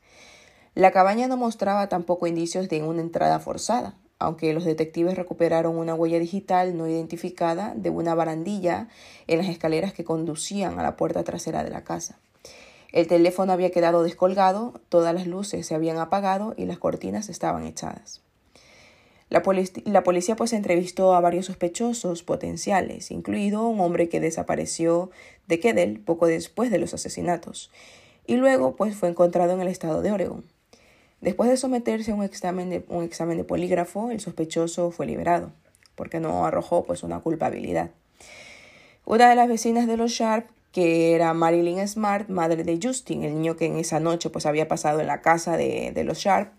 La 0.74 0.90
cabaña 0.90 1.28
no 1.28 1.36
mostraba 1.36 1.88
tampoco 1.88 2.26
indicios 2.26 2.68
de 2.68 2.82
una 2.82 3.02
entrada 3.02 3.38
forzada, 3.40 3.94
aunque 4.18 4.54
los 4.54 4.64
detectives 4.64 5.16
recuperaron 5.16 5.76
una 5.76 5.94
huella 5.94 6.18
digital 6.18 6.76
no 6.76 6.88
identificada 6.88 7.74
de 7.76 7.90
una 7.90 8.14
barandilla 8.14 8.88
en 9.26 9.38
las 9.38 9.48
escaleras 9.48 9.92
que 9.92 10.04
conducían 10.04 10.78
a 10.78 10.82
la 10.82 10.96
puerta 10.96 11.24
trasera 11.24 11.62
de 11.64 11.70
la 11.70 11.84
casa. 11.84 12.18
El 12.92 13.06
teléfono 13.06 13.52
había 13.52 13.70
quedado 13.70 14.02
descolgado, 14.02 14.80
todas 14.88 15.14
las 15.14 15.26
luces 15.26 15.66
se 15.66 15.74
habían 15.74 15.98
apagado 15.98 16.54
y 16.56 16.66
las 16.66 16.78
cortinas 16.78 17.28
estaban 17.28 17.66
echadas. 17.66 18.22
La, 19.32 20.02
policía 20.02 20.36
pues 20.36 20.52
entrevistó 20.52 21.14
a 21.14 21.20
varios 21.20 21.46
sospechosos 21.46 22.22
potenciales, 22.22 23.10
incluido 23.10 23.66
un 23.66 23.80
hombre 23.80 24.08
que 24.08 24.20
desapareció 24.20 25.10
de 25.46 25.58
Kedel 25.58 26.00
poco 26.00 26.26
después 26.26 26.70
de 26.70 26.78
los 26.78 26.92
asesinatos, 26.92 27.70
y 28.26 28.36
luego 28.36 28.76
pues 28.76 28.94
fue 28.94 29.08
encontrado 29.08 29.54
en 29.54 29.62
el 29.62 29.68
estado 29.68 30.02
de 30.02 30.12
Oregon. 30.12 30.44
Después 31.22 31.48
de 31.48 31.56
someterse 31.56 32.10
a 32.10 32.14
un 32.14 32.24
examen 32.24 32.68
de, 32.68 32.84
un 32.88 33.04
examen 33.04 33.38
de 33.38 33.44
polígrafo, 33.44 34.10
el 34.10 34.20
sospechoso 34.20 34.90
fue 34.90 35.06
liberado, 35.06 35.52
porque 35.94 36.20
no 36.20 36.44
arrojó 36.44 36.84
pues 36.84 37.02
una 37.02 37.20
culpabilidad. 37.20 37.90
Una 39.06 39.30
de 39.30 39.36
las 39.36 39.48
vecinas 39.48 39.86
de 39.86 39.96
los 39.96 40.10
Sharp 40.10 40.46
que 40.72 41.14
era 41.14 41.34
Marilyn 41.34 41.86
Smart, 41.86 42.28
madre 42.28 42.64
de 42.64 42.78
Justin, 42.82 43.24
el 43.24 43.34
niño 43.34 43.56
que 43.56 43.66
en 43.66 43.76
esa 43.76 44.00
noche 44.00 44.30
pues 44.30 44.46
había 44.46 44.68
pasado 44.68 45.00
en 45.00 45.06
la 45.06 45.20
casa 45.20 45.56
de, 45.56 46.02
los 46.04 46.18
Sharp. 46.18 46.52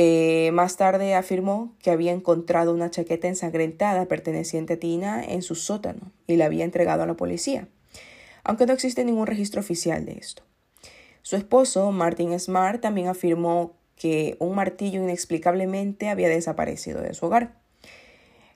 Eh, 0.00 0.52
más 0.52 0.76
tarde 0.76 1.16
afirmó 1.16 1.74
que 1.82 1.90
había 1.90 2.12
encontrado 2.12 2.72
una 2.72 2.88
chaqueta 2.88 3.26
ensangrentada 3.26 4.06
perteneciente 4.06 4.74
a 4.74 4.78
Tina 4.78 5.24
en 5.24 5.42
su 5.42 5.56
sótano 5.56 6.12
y 6.28 6.36
la 6.36 6.44
había 6.44 6.64
entregado 6.64 7.02
a 7.02 7.06
la 7.06 7.14
policía, 7.14 7.66
aunque 8.44 8.64
no 8.64 8.74
existe 8.74 9.04
ningún 9.04 9.26
registro 9.26 9.60
oficial 9.60 10.04
de 10.06 10.12
esto. 10.12 10.44
Su 11.22 11.34
esposo, 11.34 11.90
Martin 11.90 12.38
Smart, 12.38 12.80
también 12.80 13.08
afirmó 13.08 13.72
que 13.96 14.36
un 14.38 14.54
martillo 14.54 15.02
inexplicablemente 15.02 16.08
había 16.08 16.28
desaparecido 16.28 17.02
de 17.02 17.12
su 17.12 17.26
hogar. 17.26 17.56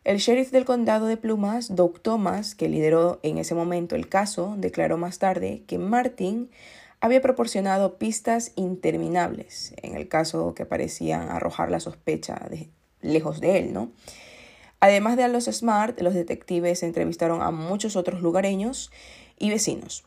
El 0.05 0.19
sheriff 0.19 0.53
del 0.53 0.65
condado 0.65 1.07
de 1.07 1.17
Plumas, 1.17 1.75
Doug 1.75 1.99
Thomas, 2.03 2.55
que 2.55 2.69
lideró 2.69 3.19
en 3.25 3.39
ese 3.39 3.57
momento 3.57 3.97
el 3.97 4.09
caso, 4.09 4.55
declaró 4.59 4.97
más 4.97 5.19
tarde 5.19 5.65
que 5.67 5.79
Martin 5.79 6.51
había 7.03 7.21
proporcionado 7.21 7.99
pistas 7.99 8.53
interminables 8.55 9.75
en 9.83 9.97
el 9.97 10.09
caso 10.09 10.55
que 10.55 10.65
parecían 10.65 11.29
arrojar 11.31 11.69
la 11.69 11.81
sospecha 11.81 12.47
de, 12.49 12.71
lejos 13.01 13.41
de 13.41 13.59
él, 13.59 13.73
¿no? 13.73 13.91
Además 14.79 15.17
de 15.17 15.25
a 15.25 15.29
los 15.29 15.45
Smart, 15.45 16.01
los 16.01 16.15
detectives 16.15 16.85
entrevistaron 16.85 17.43
a 17.43 17.51
muchos 17.51 17.97
otros 17.97 18.23
lugareños 18.23 18.93
y 19.37 19.51
vecinos. 19.51 20.05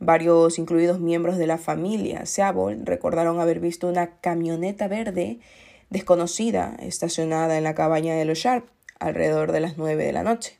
Varios, 0.00 0.58
incluidos 0.58 0.98
miembros 0.98 1.38
de 1.38 1.46
la 1.46 1.58
familia 1.58 2.26
Seable, 2.26 2.76
recordaron 2.82 3.38
haber 3.38 3.60
visto 3.60 3.88
una 3.88 4.18
camioneta 4.20 4.88
verde 4.88 5.38
desconocida 5.90 6.76
estacionada 6.80 7.56
en 7.56 7.64
la 7.64 7.76
cabaña 7.76 8.14
de 8.16 8.24
los 8.24 8.38
Sharp 8.38 8.66
alrededor 8.98 9.52
de 9.52 9.60
las 9.60 9.78
9 9.78 10.04
de 10.04 10.12
la 10.12 10.24
noche. 10.24 10.58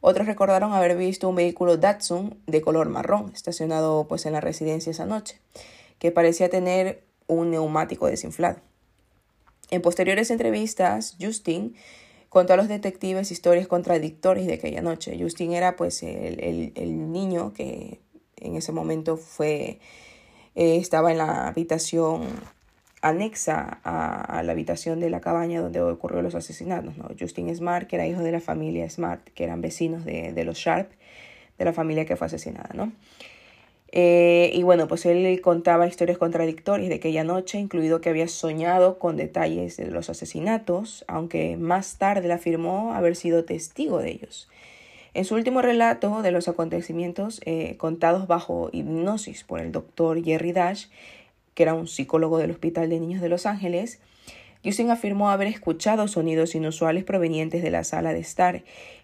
Otros 0.00 0.26
recordaron 0.26 0.72
haber 0.72 0.96
visto 0.96 1.28
un 1.28 1.34
vehículo 1.34 1.76
Datsun 1.76 2.38
de 2.46 2.62
color 2.62 2.88
marrón 2.88 3.32
estacionado 3.34 4.06
pues 4.08 4.24
en 4.26 4.32
la 4.32 4.40
residencia 4.40 4.90
esa 4.90 5.06
noche, 5.06 5.40
que 5.98 6.10
parecía 6.10 6.48
tener 6.48 7.02
un 7.26 7.50
neumático 7.50 8.06
desinflado. 8.06 8.58
En 9.70 9.82
posteriores 9.82 10.30
entrevistas, 10.30 11.16
Justin 11.20 11.76
contó 12.28 12.54
a 12.54 12.56
los 12.56 12.68
detectives 12.68 13.30
historias 13.30 13.66
contradictorias 13.66 14.46
de 14.46 14.54
aquella 14.54 14.82
noche. 14.82 15.18
Justin 15.20 15.52
era 15.52 15.76
pues 15.76 16.02
el, 16.02 16.72
el, 16.74 17.12
niño 17.12 17.52
que 17.52 18.00
en 18.36 18.56
ese 18.56 18.72
momento 18.72 19.16
fue 19.16 19.80
eh, 20.54 20.76
estaba 20.76 21.12
en 21.12 21.18
la 21.18 21.48
habitación 21.48 22.26
anexa 23.02 23.80
a, 23.82 24.42
la 24.42 24.52
habitación 24.52 25.00
de 25.00 25.10
la 25.10 25.20
cabaña 25.20 25.60
donde 25.60 25.80
ocurrió 25.80 26.22
los 26.22 26.34
asesinatos. 26.34 26.96
¿no? 26.96 27.08
Justin 27.18 27.54
Smart, 27.54 27.86
que 27.86 27.96
era 27.96 28.06
hijo 28.06 28.22
de 28.22 28.32
la 28.32 28.40
familia 28.40 28.88
Smart, 28.88 29.22
que 29.34 29.44
eran 29.44 29.60
vecinos 29.60 30.04
de, 30.04 30.32
de 30.32 30.44
los 30.44 30.58
Sharp, 30.58 30.90
de 31.58 31.64
la 31.64 31.72
familia 31.72 32.04
que 32.04 32.16
fue 32.16 32.26
asesinada. 32.26 32.70
¿no? 32.74 32.92
Eh, 33.92 34.52
y 34.54 34.62
bueno, 34.62 34.86
pues 34.86 35.04
él 35.04 35.40
contaba 35.40 35.86
historias 35.86 36.18
contradictorias 36.18 36.88
de 36.88 36.96
aquella 36.96 37.24
noche, 37.24 37.58
incluido 37.58 38.00
que 38.00 38.08
había 38.08 38.28
soñado 38.28 38.98
con 38.98 39.16
detalles 39.16 39.76
de 39.76 39.90
los 39.90 40.10
asesinatos, 40.10 41.04
aunque 41.08 41.56
más 41.56 41.98
tarde 41.98 42.32
afirmó 42.32 42.94
haber 42.94 43.16
sido 43.16 43.44
testigo 43.44 43.98
de 43.98 44.10
ellos. 44.10 44.48
En 45.12 45.24
su 45.24 45.34
último 45.34 45.60
relato 45.60 46.22
de 46.22 46.30
los 46.30 46.46
acontecimientos 46.46 47.40
eh, 47.44 47.76
contados 47.78 48.28
bajo 48.28 48.70
hipnosis 48.72 49.42
por 49.42 49.58
el 49.58 49.72
doctor 49.72 50.22
Jerry 50.22 50.52
Dash, 50.52 50.86
que 51.60 51.64
era 51.64 51.74
un 51.74 51.88
psicólogo 51.88 52.38
del 52.38 52.52
Hospital 52.52 52.88
de 52.88 52.98
Niños 52.98 53.20
de 53.20 53.28
Los 53.28 53.44
Ángeles, 53.44 54.00
Justin 54.64 54.90
afirmó 54.90 55.28
haber 55.28 55.46
escuchado 55.46 56.08
sonidos 56.08 56.54
inusuales 56.54 57.04
provenientes 57.04 57.62
de 57.62 57.70
la 57.70 57.84
sala 57.84 58.14
de 58.14 58.20
estar 58.20 58.62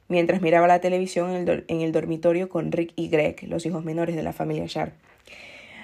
mientras 0.08 0.40
miraba 0.40 0.66
la 0.66 0.80
televisión 0.80 1.32
en 1.68 1.80
el, 1.82 1.92
dormitorio 1.92 2.48
con 2.48 2.72
Rick 2.72 2.94
y 2.96 3.08
Greg, 3.08 3.46
los 3.46 3.66
hijos 3.66 3.84
menores 3.84 4.16
de 4.16 4.22
la 4.22 4.32
familia 4.32 4.64
Sharp. 4.66 4.94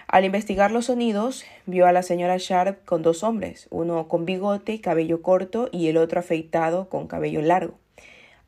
Al 0.09 0.25
investigar 0.25 0.71
los 0.71 0.87
sonidos, 0.87 1.45
vio 1.67 1.85
a 1.87 1.93
la 1.93 2.03
señora 2.03 2.39
Sharp 2.39 2.83
con 2.87 3.03
dos 3.03 3.23
hombres, 3.23 3.67
uno 3.69 4.09
con 4.09 4.25
bigote 4.25 4.73
y 4.73 4.79
cabello 4.79 5.21
corto 5.21 5.69
y 5.73 5.89
el 5.89 5.99
otro 5.99 6.21
afeitado 6.21 6.89
con 6.89 7.07
cabello 7.07 7.43
largo. 7.43 7.75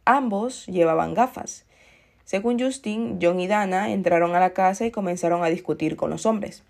Ambos 0.06 0.64
llevaban 0.64 1.12
gafas. 1.12 1.66
Según 2.24 2.58
Justin, 2.58 3.18
John 3.20 3.38
y 3.38 3.48
Dana 3.48 3.92
entraron 3.92 4.34
a 4.34 4.40
la 4.40 4.54
casa 4.54 4.86
y 4.86 4.90
comenzaron 4.90 5.44
a 5.44 5.50
discutir 5.50 5.96
con 5.96 6.08
los 6.08 6.24
hombres 6.24 6.62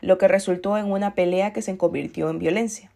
lo 0.00 0.18
que 0.18 0.28
resultó 0.28 0.78
en 0.78 0.90
una 0.90 1.14
pelea 1.14 1.52
que 1.52 1.62
se 1.62 1.76
convirtió 1.76 2.30
en 2.30 2.38
violencia. 2.38 2.90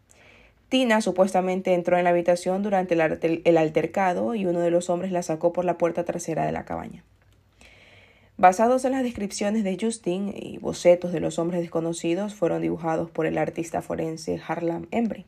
Tina 0.68 1.02
supuestamente 1.02 1.75
entró 1.75 1.99
en 1.99 2.04
la 2.04 2.11
habitación 2.11 2.62
durante 2.62 2.94
el 2.94 3.59
altercado 3.59 4.35
y 4.35 4.47
uno 4.47 4.61
de 4.61 4.71
los 4.71 4.88
hombres 4.88 5.12
la 5.12 5.23
sacó 5.23 5.52
por 5.52 5.64
la 5.64 5.76
puerta 5.76 6.04
trasera 6.04 6.47
de 6.47 6.52
la 6.52 6.64
cabaña. 6.64 7.04
Basados 8.38 8.85
en 8.85 8.92
las 8.92 9.02
descripciones 9.02 9.62
de 9.62 9.76
Justin 9.80 10.35
y 10.35 10.59
bocetos 10.59 11.12
de 11.12 11.21
los 11.21 11.38
hombres 11.38 11.61
desconocidos 11.61 12.35
fueron 12.35 12.62
dibujados 12.62 13.11
por 13.11 13.26
el 13.26 13.38
artista 13.38 13.82
forense 13.82 14.40
Harlan 14.49 14.88
Embry. 14.90 15.26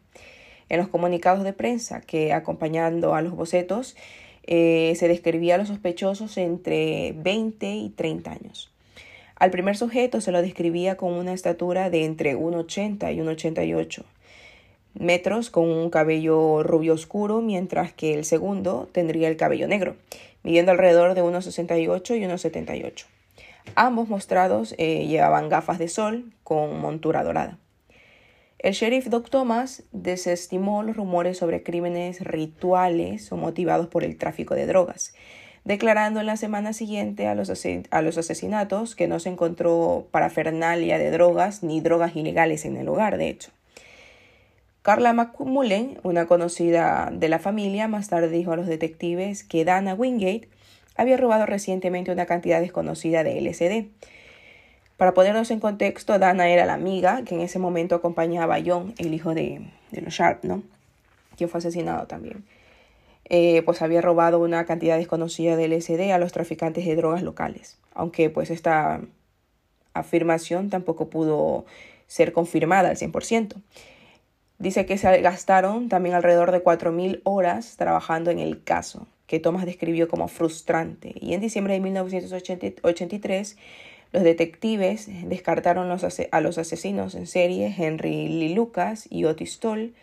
En 0.68 0.78
los 0.78 0.88
comunicados 0.88 1.44
de 1.44 1.52
prensa 1.52 2.00
que 2.00 2.32
acompañando 2.32 3.14
a 3.14 3.20
los 3.20 3.36
bocetos 3.36 3.96
eh, 4.44 4.94
se 4.96 5.08
describía 5.08 5.54
a 5.54 5.58
los 5.58 5.68
sospechosos 5.68 6.36
entre 6.38 7.12
20 7.16 7.74
y 7.74 7.90
30 7.90 8.32
años. 8.32 8.73
Al 9.36 9.50
primer 9.50 9.76
sujeto 9.76 10.20
se 10.20 10.32
lo 10.32 10.42
describía 10.42 10.96
con 10.96 11.12
una 11.12 11.32
estatura 11.32 11.90
de 11.90 12.04
entre 12.04 12.36
1,80 12.36 13.14
y 13.14 13.18
1,88 13.18 14.04
metros 14.94 15.50
con 15.50 15.68
un 15.68 15.90
cabello 15.90 16.62
rubio 16.62 16.94
oscuro, 16.94 17.40
mientras 17.40 17.92
que 17.92 18.14
el 18.14 18.24
segundo 18.24 18.88
tendría 18.92 19.28
el 19.28 19.36
cabello 19.36 19.68
negro, 19.68 19.96
midiendo 20.42 20.72
alrededor 20.72 21.14
de 21.14 21.22
1,68 21.22 22.16
y 22.16 22.22
1,78. 22.22 23.04
Ambos 23.74 24.08
mostrados 24.08 24.74
eh, 24.78 25.06
llevaban 25.06 25.48
gafas 25.48 25.78
de 25.78 25.88
sol 25.88 26.32
con 26.44 26.80
montura 26.80 27.24
dorada. 27.24 27.58
El 28.58 28.72
sheriff 28.72 29.08
Doc 29.08 29.28
Thomas 29.28 29.82
desestimó 29.92 30.82
los 30.82 30.96
rumores 30.96 31.36
sobre 31.36 31.62
crímenes 31.62 32.20
rituales 32.20 33.30
o 33.30 33.36
motivados 33.36 33.88
por 33.88 34.04
el 34.04 34.16
tráfico 34.16 34.54
de 34.54 34.66
drogas 34.66 35.12
declarando 35.64 36.20
en 36.20 36.26
la 36.26 36.36
semana 36.36 36.72
siguiente 36.72 37.26
a 37.26 37.34
los, 37.34 37.48
asesinatos 37.50 38.94
que 38.94 39.08
no 39.08 39.18
se 39.18 39.30
encontró 39.30 40.06
parafernalia 40.10 40.98
de 40.98 41.10
drogas 41.10 41.62
ni 41.62 41.80
drogas 41.80 42.14
ilegales 42.14 42.64
en 42.64 42.76
el 42.76 42.86
lugar, 42.86 43.16
de 43.16 43.28
hecho. 43.28 43.50
Carla 44.82 45.14
McMullen, 45.14 45.98
una 46.02 46.26
conocida 46.26 47.10
de 47.10 47.30
la 47.30 47.38
familia, 47.38 47.88
más 47.88 48.08
tarde 48.08 48.28
dijo 48.28 48.52
a 48.52 48.56
los 48.56 48.66
detectives 48.66 49.42
que 49.42 49.64
Dana 49.64 49.94
Wingate 49.94 50.48
había 50.94 51.16
robado 51.16 51.46
recientemente 51.46 52.12
una 52.12 52.26
cantidad 52.26 52.60
desconocida 52.60 53.24
de 53.24 53.40
LSD. 53.40 53.88
Para 54.98 55.14
ponernos 55.14 55.50
en 55.50 55.58
contexto, 55.58 56.18
Dana 56.18 56.48
era 56.48 56.66
la 56.66 56.74
amiga 56.74 57.22
que 57.24 57.34
en 57.34 57.40
ese 57.40 57.58
momento 57.58 57.94
acompañaba 57.94 58.56
a 58.56 58.62
John, 58.64 58.94
el 58.98 59.14
hijo 59.14 59.34
de, 59.34 59.62
de 59.90 60.02
los 60.02 60.12
Sharp, 60.12 60.44
¿no? 60.44 60.62
Quien 61.36 61.48
fue 61.48 61.58
asesinado 61.58 62.06
también. 62.06 62.44
Eh, 63.26 63.62
pues 63.64 63.80
había 63.80 64.02
robado 64.02 64.38
una 64.38 64.66
cantidad 64.66 64.98
desconocida 64.98 65.56
de 65.56 65.68
LSD 65.68 66.12
a 66.12 66.18
los 66.18 66.32
traficantes 66.32 66.84
de 66.84 66.94
drogas 66.94 67.22
locales, 67.22 67.78
aunque 67.94 68.28
pues 68.28 68.50
esta 68.50 69.00
afirmación 69.94 70.68
tampoco 70.68 71.08
pudo 71.08 71.64
ser 72.06 72.32
confirmada 72.32 72.90
al 72.90 72.96
100%. 72.96 73.54
Dice 74.58 74.86
que 74.86 74.98
se 74.98 75.20
gastaron 75.20 75.88
también 75.88 76.14
alrededor 76.14 76.52
de 76.52 76.62
4.000 76.62 77.22
horas 77.24 77.76
trabajando 77.76 78.30
en 78.30 78.38
el 78.38 78.62
caso, 78.62 79.06
que 79.26 79.40
Thomas 79.40 79.64
describió 79.64 80.08
como 80.08 80.28
frustrante. 80.28 81.14
Y 81.20 81.34
en 81.34 81.40
diciembre 81.40 81.74
de 81.74 81.80
1983, 81.80 83.56
los 84.12 84.22
detectives 84.22 85.08
descartaron 85.28 85.90
a 85.90 86.40
los 86.40 86.58
asesinos 86.58 87.14
en 87.14 87.26
serie 87.26 87.74
Henry 87.76 88.28
Lee 88.28 88.54
Lucas 88.54 89.06
y 89.10 89.24
Otis 89.24 89.58
Toll 89.58 89.94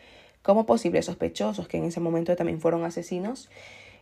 como 0.42 0.66
posibles 0.66 1.06
sospechosos, 1.06 1.68
que 1.68 1.78
en 1.78 1.86
ese 1.86 2.00
momento 2.00 2.36
también 2.36 2.60
fueron 2.60 2.84
asesinos, 2.84 3.50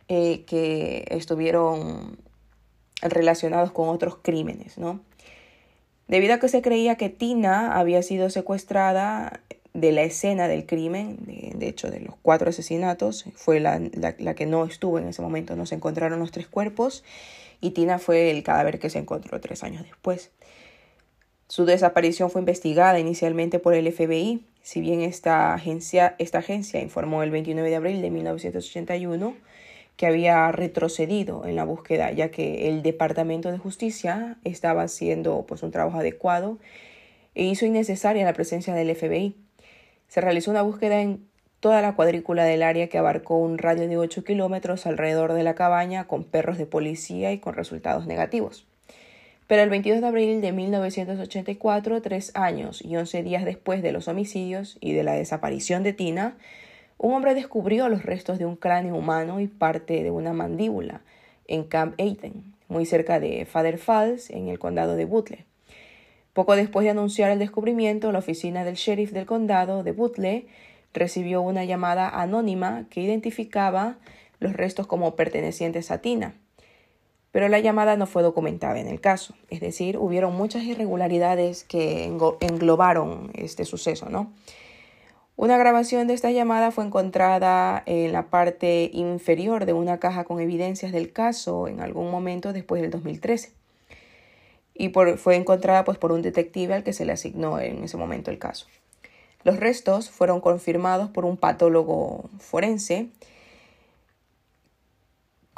eh, 0.08 0.44
que 0.46 1.06
estuvieron 1.10 2.18
relacionados 3.02 3.72
con 3.72 3.88
otros 3.88 4.18
crímenes, 4.22 4.78
¿no? 4.78 5.00
Debido 6.08 6.34
a 6.34 6.38
que 6.38 6.48
se 6.48 6.60
creía 6.60 6.96
que 6.96 7.08
Tina 7.08 7.78
había 7.78 8.02
sido 8.02 8.30
secuestrada 8.30 9.40
de 9.74 9.92
la 9.92 10.02
escena 10.02 10.48
del 10.48 10.66
crimen, 10.66 11.18
de, 11.24 11.68
hecho 11.68 11.90
de 11.90 12.00
los 12.00 12.16
cuatro 12.20 12.50
asesinatos, 12.50 13.26
fue 13.36 13.60
la, 13.60 13.80
la, 14.18 14.34
que 14.34 14.46
no 14.46 14.64
estuvo 14.64 14.98
en 14.98 15.06
ese 15.06 15.22
momento. 15.22 15.54
No 15.54 15.66
se 15.66 15.76
encontraron 15.76 16.18
los 16.18 16.32
tres 16.32 16.48
cuerpos 16.48 17.04
y 17.60 17.70
Tina 17.70 18.00
fue 18.00 18.32
el 18.32 18.42
cadáver 18.42 18.80
que 18.80 18.90
se 18.90 18.98
encontró 18.98 19.40
tres 19.40 19.62
años 19.62 19.84
después. 19.84 20.32
Su 21.50 21.64
desaparición 21.64 22.30
fue 22.30 22.42
investigada 22.42 23.00
inicialmente 23.00 23.58
por 23.58 23.74
el 23.74 23.92
FBI, 23.92 24.46
si 24.62 24.80
bien 24.80 25.00
esta 25.00 25.52
agencia, 25.52 26.14
esta 26.20 26.38
agencia 26.38 26.80
informó 26.80 27.24
el 27.24 27.32
29 27.32 27.68
de 27.68 27.74
abril 27.74 28.02
de 28.02 28.08
1981 28.08 29.34
que 29.96 30.06
había 30.06 30.52
retrocedido 30.52 31.44
en 31.46 31.56
la 31.56 31.64
búsqueda, 31.64 32.12
ya 32.12 32.30
que 32.30 32.68
el 32.68 32.82
Departamento 32.82 33.50
de 33.50 33.58
Justicia 33.58 34.38
estaba 34.44 34.82
haciendo 34.82 35.44
pues, 35.48 35.64
un 35.64 35.72
trabajo 35.72 35.98
adecuado 35.98 36.58
e 37.34 37.42
hizo 37.42 37.66
innecesaria 37.66 38.24
la 38.24 38.32
presencia 38.32 38.72
del 38.72 38.94
FBI. 38.94 39.34
Se 40.06 40.20
realizó 40.20 40.52
una 40.52 40.62
búsqueda 40.62 41.00
en 41.00 41.28
toda 41.58 41.82
la 41.82 41.96
cuadrícula 41.96 42.44
del 42.44 42.62
área 42.62 42.86
que 42.86 42.98
abarcó 42.98 43.38
un 43.38 43.58
radio 43.58 43.88
de 43.88 43.98
8 43.98 44.22
kilómetros 44.22 44.86
alrededor 44.86 45.32
de 45.32 45.42
la 45.42 45.56
cabaña 45.56 46.06
con 46.06 46.22
perros 46.22 46.58
de 46.58 46.66
policía 46.66 47.32
y 47.32 47.38
con 47.38 47.54
resultados 47.54 48.06
negativos. 48.06 48.69
Pero 49.50 49.64
el 49.64 49.70
22 49.70 50.00
de 50.00 50.06
abril 50.06 50.40
de 50.40 50.52
1984, 50.52 52.00
tres 52.02 52.30
años 52.36 52.80
y 52.84 52.94
once 52.94 53.24
días 53.24 53.44
después 53.44 53.82
de 53.82 53.90
los 53.90 54.06
homicidios 54.06 54.78
y 54.80 54.92
de 54.92 55.02
la 55.02 55.14
desaparición 55.14 55.82
de 55.82 55.92
Tina, 55.92 56.36
un 56.98 57.14
hombre 57.14 57.34
descubrió 57.34 57.88
los 57.88 58.04
restos 58.04 58.38
de 58.38 58.46
un 58.46 58.54
cráneo 58.54 58.94
humano 58.94 59.40
y 59.40 59.48
parte 59.48 60.04
de 60.04 60.12
una 60.12 60.32
mandíbula 60.32 61.00
en 61.48 61.64
Camp 61.64 61.98
Aiken, 61.98 62.44
muy 62.68 62.86
cerca 62.86 63.18
de 63.18 63.44
Father 63.44 63.78
Falls, 63.78 64.30
en 64.30 64.46
el 64.46 64.60
condado 64.60 64.94
de 64.94 65.04
Butler. 65.04 65.44
Poco 66.32 66.54
después 66.54 66.84
de 66.84 66.90
anunciar 66.90 67.32
el 67.32 67.40
descubrimiento, 67.40 68.12
la 68.12 68.20
oficina 68.20 68.62
del 68.62 68.76
sheriff 68.76 69.10
del 69.10 69.26
condado 69.26 69.82
de 69.82 69.90
Butler 69.90 70.44
recibió 70.94 71.42
una 71.42 71.64
llamada 71.64 72.08
anónima 72.08 72.84
que 72.88 73.00
identificaba 73.00 73.96
los 74.38 74.52
restos 74.52 74.86
como 74.86 75.16
pertenecientes 75.16 75.90
a 75.90 75.98
Tina 75.98 76.36
pero 77.32 77.48
la 77.48 77.60
llamada 77.60 77.96
no 77.96 78.06
fue 78.06 78.22
documentada 78.22 78.78
en 78.80 78.88
el 78.88 79.00
caso. 79.00 79.34
Es 79.48 79.60
decir, 79.60 79.98
hubieron 79.98 80.34
muchas 80.34 80.64
irregularidades 80.64 81.64
que 81.64 82.04
englobaron 82.04 83.30
este 83.34 83.64
suceso, 83.64 84.08
¿no? 84.08 84.32
Una 85.36 85.56
grabación 85.56 86.06
de 86.06 86.12
esta 86.12 86.30
llamada 86.30 86.70
fue 86.70 86.84
encontrada 86.84 87.82
en 87.86 88.12
la 88.12 88.28
parte 88.28 88.90
inferior 88.92 89.64
de 89.64 89.72
una 89.72 89.98
caja 89.98 90.24
con 90.24 90.38
evidencias 90.38 90.92
del 90.92 91.12
caso 91.12 91.66
en 91.66 91.80
algún 91.80 92.10
momento 92.10 92.52
después 92.52 92.82
del 92.82 92.90
2013. 92.90 93.52
Y 94.74 94.90
fue 94.90 95.36
encontrada 95.36 95.84
pues, 95.84 95.96
por 95.96 96.12
un 96.12 96.20
detective 96.20 96.74
al 96.74 96.84
que 96.84 96.92
se 96.92 97.06
le 97.06 97.12
asignó 97.12 97.58
en 97.58 97.84
ese 97.84 97.96
momento 97.96 98.30
el 98.30 98.38
caso. 98.38 98.66
Los 99.42 99.58
restos 99.58 100.10
fueron 100.10 100.42
confirmados 100.42 101.08
por 101.08 101.24
un 101.24 101.38
patólogo 101.38 102.28
forense 102.38 103.08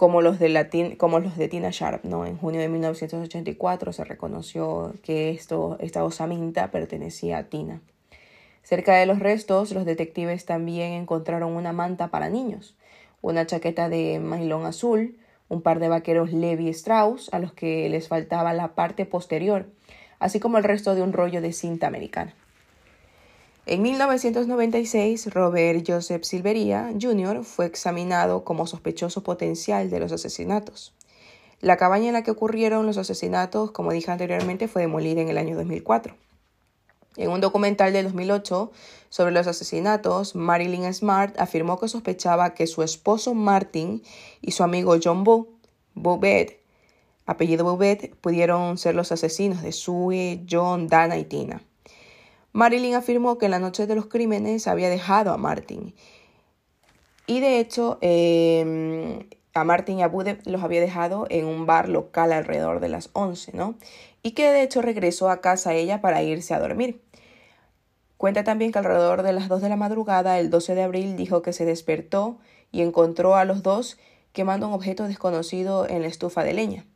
como 0.03 0.21
los 0.21 0.41
de, 0.41 0.97
como 0.99 1.21
los 1.21 1.37
de 1.37 1.47
Tina 1.47 1.69
Sharp. 1.71 2.03
¿no? 2.05 2.27
En 2.27 2.37
junio 2.37 2.61
de 2.61 2.69
1984 2.69 3.93
se 3.93 4.03
reconoció 4.03 4.95
que 5.05 5.31
esto, 5.31 5.77
esta 5.79 6.03
osamenta 6.03 6.73
pertenecía 6.73 7.39
a 7.39 7.45
Tina. 7.45 7.81
Cerca 8.65 8.97
de 8.97 9.07
los 9.07 9.21
restos, 9.21 9.71
los 9.71 9.85
detectives 9.85 10.45
también 10.45 10.95
encontraron 10.95 11.53
una 11.53 11.73
manta 11.73 12.09
para 12.09 12.31
niños, 12.31 12.75
una 13.21 13.47
chaqueta 13.47 13.89
de 13.89 14.19
mailón 14.19 14.67
azul, 14.67 15.19
un 15.49 15.63
par 15.63 15.79
de 15.79 15.89
vaqueros 15.89 16.33
Levi 16.33 16.69
Strauss 16.71 17.33
a 17.33 17.39
los 17.39 17.53
que 17.53 17.89
les 17.89 18.09
faltaba 18.09 18.53
la 18.55 18.75
parte 18.75 19.07
posterior, 19.07 19.67
así 20.19 20.41
como 20.41 20.59
el 20.59 20.65
resto 20.65 20.97
de 20.97 21.03
un 21.03 21.13
rollo 21.13 21.41
de 21.41 21.53
cinta 21.53 21.87
americana. 21.87 22.35
En 23.65 23.81
1996, 23.81 25.33
Robert 25.33 25.85
Joseph 25.87 26.25
Silveria 26.25 26.93
Jr. 27.01 27.45
fue 27.45 27.67
examinado 27.67 28.43
como 28.43 28.67
sospechoso 28.67 29.23
potencial 29.23 29.89
de 29.89 30.01
los 30.01 30.11
asesinatos. 30.11 30.93
La 31.61 31.77
cabaña 31.77 32.09
en 32.09 32.15
la 32.15 32.25
que 32.25 32.33
ocurrieron 32.33 32.87
los 32.87 32.99
asesinatos, 32.99 33.71
como 33.71 33.93
dije 33.93 34.11
anteriormente, 34.11 34.67
fue 34.67 34.83
demolida 34.83 35.21
en 35.21 35.29
el 35.29 35.39
año 35.39 35.55
2004. 35.55 36.17
En 37.17 37.31
un 37.31 37.41
documental 37.41 37.93
de 37.93 38.03
2008 38.03 38.73
sobre 39.11 39.31
los 39.31 39.47
asesinatos, 39.47 40.35
Marilyn 40.35 40.93
Smart 40.93 41.39
afirmó 41.39 41.79
que 41.79 41.87
sospechaba 41.87 42.55
que 42.55 42.67
su 42.67 42.83
esposo 42.83 43.33
Martin 43.33 44.03
y 44.41 44.51
su 44.51 44.65
amigo 44.65 44.97
John 45.01 45.23
Bobet, 45.95 46.59
apellido 47.27 47.65
Bobet, 47.65 48.17
pudieron 48.17 48.77
ser 48.77 48.97
los 48.97 49.13
asesinos 49.13 49.63
de 49.63 49.71
Sue, 49.71 50.45
John, 50.51 50.89
Dana 50.89 51.17
y 51.17 51.25
Tina. 51.27 51.63
Marilyn 52.53 52.95
afirmó 52.95 53.39
que 53.39 53.47
en 53.47 53.51
la 53.51 53.59
noche 53.59 53.87
de 53.87 53.95
los 53.95 54.07
crímenes 54.07 54.67
había 54.67 54.91
dejado 54.91 55.33
a 55.33 55.39
Martin. 55.39 55.95
Y 57.27 57.41
de 57.41 57.59
hecho, 57.61 57.99
em, 58.01 59.27
a 59.55 59.65
Martin 59.65 59.99
y 59.99 60.03
a 60.03 60.09
Bude 60.09 60.39
los 60.45 60.63
había 60.63 60.81
dejado 60.81 61.27
en 61.31 61.47
un 61.47 61.67
bar 61.67 61.89
local 61.89 62.33
alrededor 62.33 62.81
de 62.81 62.89
las 62.89 63.11
11, 63.15 63.53
¿no? 63.57 63.77
Y 64.23 64.33
que 64.33 64.51
de 64.51 64.63
hecho 64.63 64.83
regresó 64.83 65.31
a 65.31 65.41
casa 65.41 65.75
ella 65.75 66.01
para 66.01 66.23
irse 66.23 66.55
a 66.55 66.61
dormir. 66.61 67.03
Cuenta 68.17 68.45
también 68.45 68.71
que 68.71 68.79
alrededor 68.79 69.23
de 69.23 69.33
las 69.33 69.49
2 69.49 69.63
de 69.63 69.69
la 69.69 69.77
madrugada, 69.77 70.39
el 70.39 70.51
12 70.51 70.75
de 70.75 70.83
abril, 70.83 71.17
dijo 71.17 71.43
que 71.43 71.53
se 71.53 71.65
despertó 71.65 72.39
y 72.71 72.83
encontró 72.83 73.35
a 73.35 73.45
los 73.45 73.63
dos 73.63 73.99
quemando 74.33 74.69
un 74.69 74.75
objeto 74.75 75.09
desconocido 75.09 75.89
en 75.89 76.03
la 76.03 76.09
estufa 76.09 76.45
de 76.45 76.55
leña. 76.55 76.87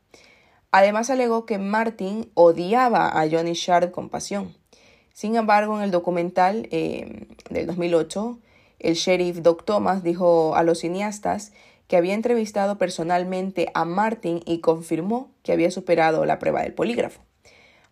Además 0.71 1.11
alegó 1.11 1.47
que 1.47 1.59
Martin 1.59 2.31
odiaba 2.35 3.09
a 3.21 3.29
Johnny 3.29 3.55
Shard 3.55 3.90
con 3.90 4.09
pasión. 4.09 4.55
Sin 5.16 5.35
embargo, 5.35 5.79
en 5.79 5.83
el 5.83 5.90
documental 5.90 6.68
eh, 6.70 7.26
del 7.48 7.66
2008, 7.66 8.38
el 8.81 8.94
sheriff 8.96 9.38
Doc 9.38 9.64
Thomas 9.64 10.02
dijo 10.02 10.55
a 10.57 10.62
los 10.62 10.81
cineastas 10.81 11.55
que 11.88 11.96
había 11.96 12.12
entrevistado 12.12 12.76
personalmente 12.76 13.70
a 13.72 13.87
Martin 13.87 14.42
y 14.44 14.59
confirmó 14.61 15.31
que 15.42 15.52
había 15.52 15.70
superado 15.70 16.26
la 16.26 16.38
prueba 16.38 16.61
del 16.61 16.74
polígrafo. 16.74 17.22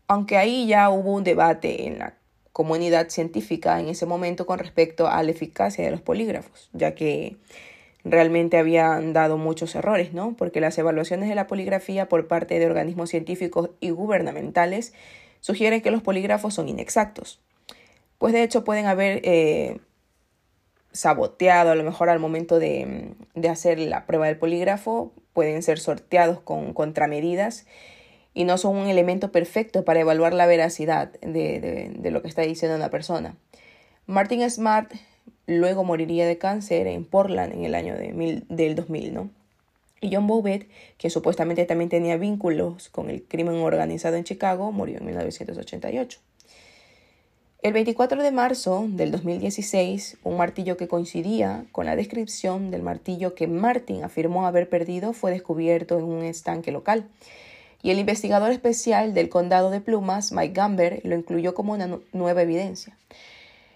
Aunque 0.07 0.37
ahí 0.37 0.67
ya 0.67 0.91
hubo 0.91 1.15
un 1.15 1.25
debate 1.25 1.87
en 1.87 1.99
la 1.99 2.13
comunidad 2.53 3.09
científica 3.09 3.81
en 3.81 3.89
ese 3.89 4.05
momento 4.05 4.45
con 4.45 4.59
respecto 4.59 5.09
a 5.09 5.23
la 5.23 5.31
eficacia 5.31 5.83
de 5.83 5.93
los 5.93 6.03
polígrafos, 6.03 6.69
ya 6.75 6.95
que 6.95 7.39
realmente 8.05 8.59
habían 8.59 9.15
dado 9.15 9.39
muchos 9.39 9.75
errores, 9.75 10.13
¿no? 10.13 10.37
Porque 10.37 10.61
las 10.61 10.77
evaluaciones 10.77 11.31
de 11.31 11.35
la 11.37 11.47
poligrafía 11.47 12.07
por 12.07 12.29
parte 12.29 12.59
de 12.59 12.67
organismos 12.67 13.09
científicos 13.09 13.71
y 13.81 13.89
gubernamentales 13.89 14.93
sugieren 15.45 15.83
que 15.83 15.91
los 15.91 16.01
polígrafos 16.01 16.55
son 16.55 16.71
inexactos. 16.71 17.39
Pues 18.17 18.33
de 18.33 18.43
hecho 18.43 18.65
pueden 18.65 18.87
haber 18.87 19.21
eh, 19.25 19.79
saboteado 20.91 21.71
a 21.71 21.75
lo 21.75 21.85
mejor 21.85 22.09
al 22.09 22.19
momento 22.19 22.59
de, 22.59 23.15
hacer 23.51 23.79
la 23.79 24.07
prueba 24.07 24.27
del 24.27 24.39
polígrafo, 24.39 25.13
pueden 25.35 25.63
ser 25.63 25.79
sorteados 25.81 26.41
con 26.41 26.73
contramedidas 26.73 27.67
y 28.33 28.45
no 28.45 28.57
son 28.57 28.75
un 28.75 28.87
elemento 28.87 29.33
perfecto 29.33 29.85
para 29.85 30.01
evaluar 30.01 30.33
la 30.33 30.47
veracidad 30.47 31.13
de, 31.21 31.93
lo 32.11 32.23
que 32.23 32.29
está 32.29 32.41
diciendo 32.41 32.75
una 32.75 32.89
persona. 32.89 33.37
Martin 34.07 34.49
Smart 34.49 34.95
luego 35.47 35.85
moriría 35.85 36.27
de 36.27 36.39
cáncer 36.39 36.87
en 36.87 37.05
Portland 37.05 37.53
en 37.53 37.65
el 37.65 37.75
año 37.75 37.95
de 37.97 38.43
del 38.49 38.75
2000, 38.77 39.13
¿no? 39.13 39.31
Y 40.05 40.15
John 40.15 40.27
Bobet, 40.27 40.69
que 40.99 41.09
supuestamente 41.09 41.65
también 41.65 41.89
tenía 41.89 42.19
vínculos 42.19 42.91
con 42.91 43.09
el 43.09 43.23
crimen 43.23 43.55
organizado 43.55 44.17
en 44.17 44.25
Chicago, 44.25 44.71
murió 44.71 44.99
en 44.99 45.07
1988. 45.07 46.21
El 47.63 47.73
24 47.73 48.23
de 48.23 48.31
marzo 48.31 48.85
del 48.87 49.11
2016, 49.11 50.19
un 50.23 50.37
martillo 50.37 50.77
que 50.77 50.89
coincidía 50.89 51.65
con 51.73 51.87
la 51.87 51.97
descripción 51.97 52.71
del 52.71 52.83
martillo 52.83 53.35
que 53.35 53.47
Martin 53.47 54.05
afirmó 54.05 54.47
haber 54.47 54.69
perdido 54.69 55.15
fue 55.15 55.31
descubierto 55.31 55.99
en 55.99 56.05
un 56.05 56.23
estanque 56.23 56.71
local. 56.71 57.09
Y 57.83 57.91
el 57.91 57.99
investigador 57.99 58.53
especial 58.53 59.15
del 59.15 59.31
condado 59.31 59.71
de 59.71 59.81
Plumas, 59.81 60.33
Mike 60.33 60.53
Gamber, 60.53 61.01
lo 61.05 61.17
incluyó 61.17 61.55
como 61.55 61.73
una 61.73 61.99
nueva 62.13 62.43
evidencia. 62.43 62.95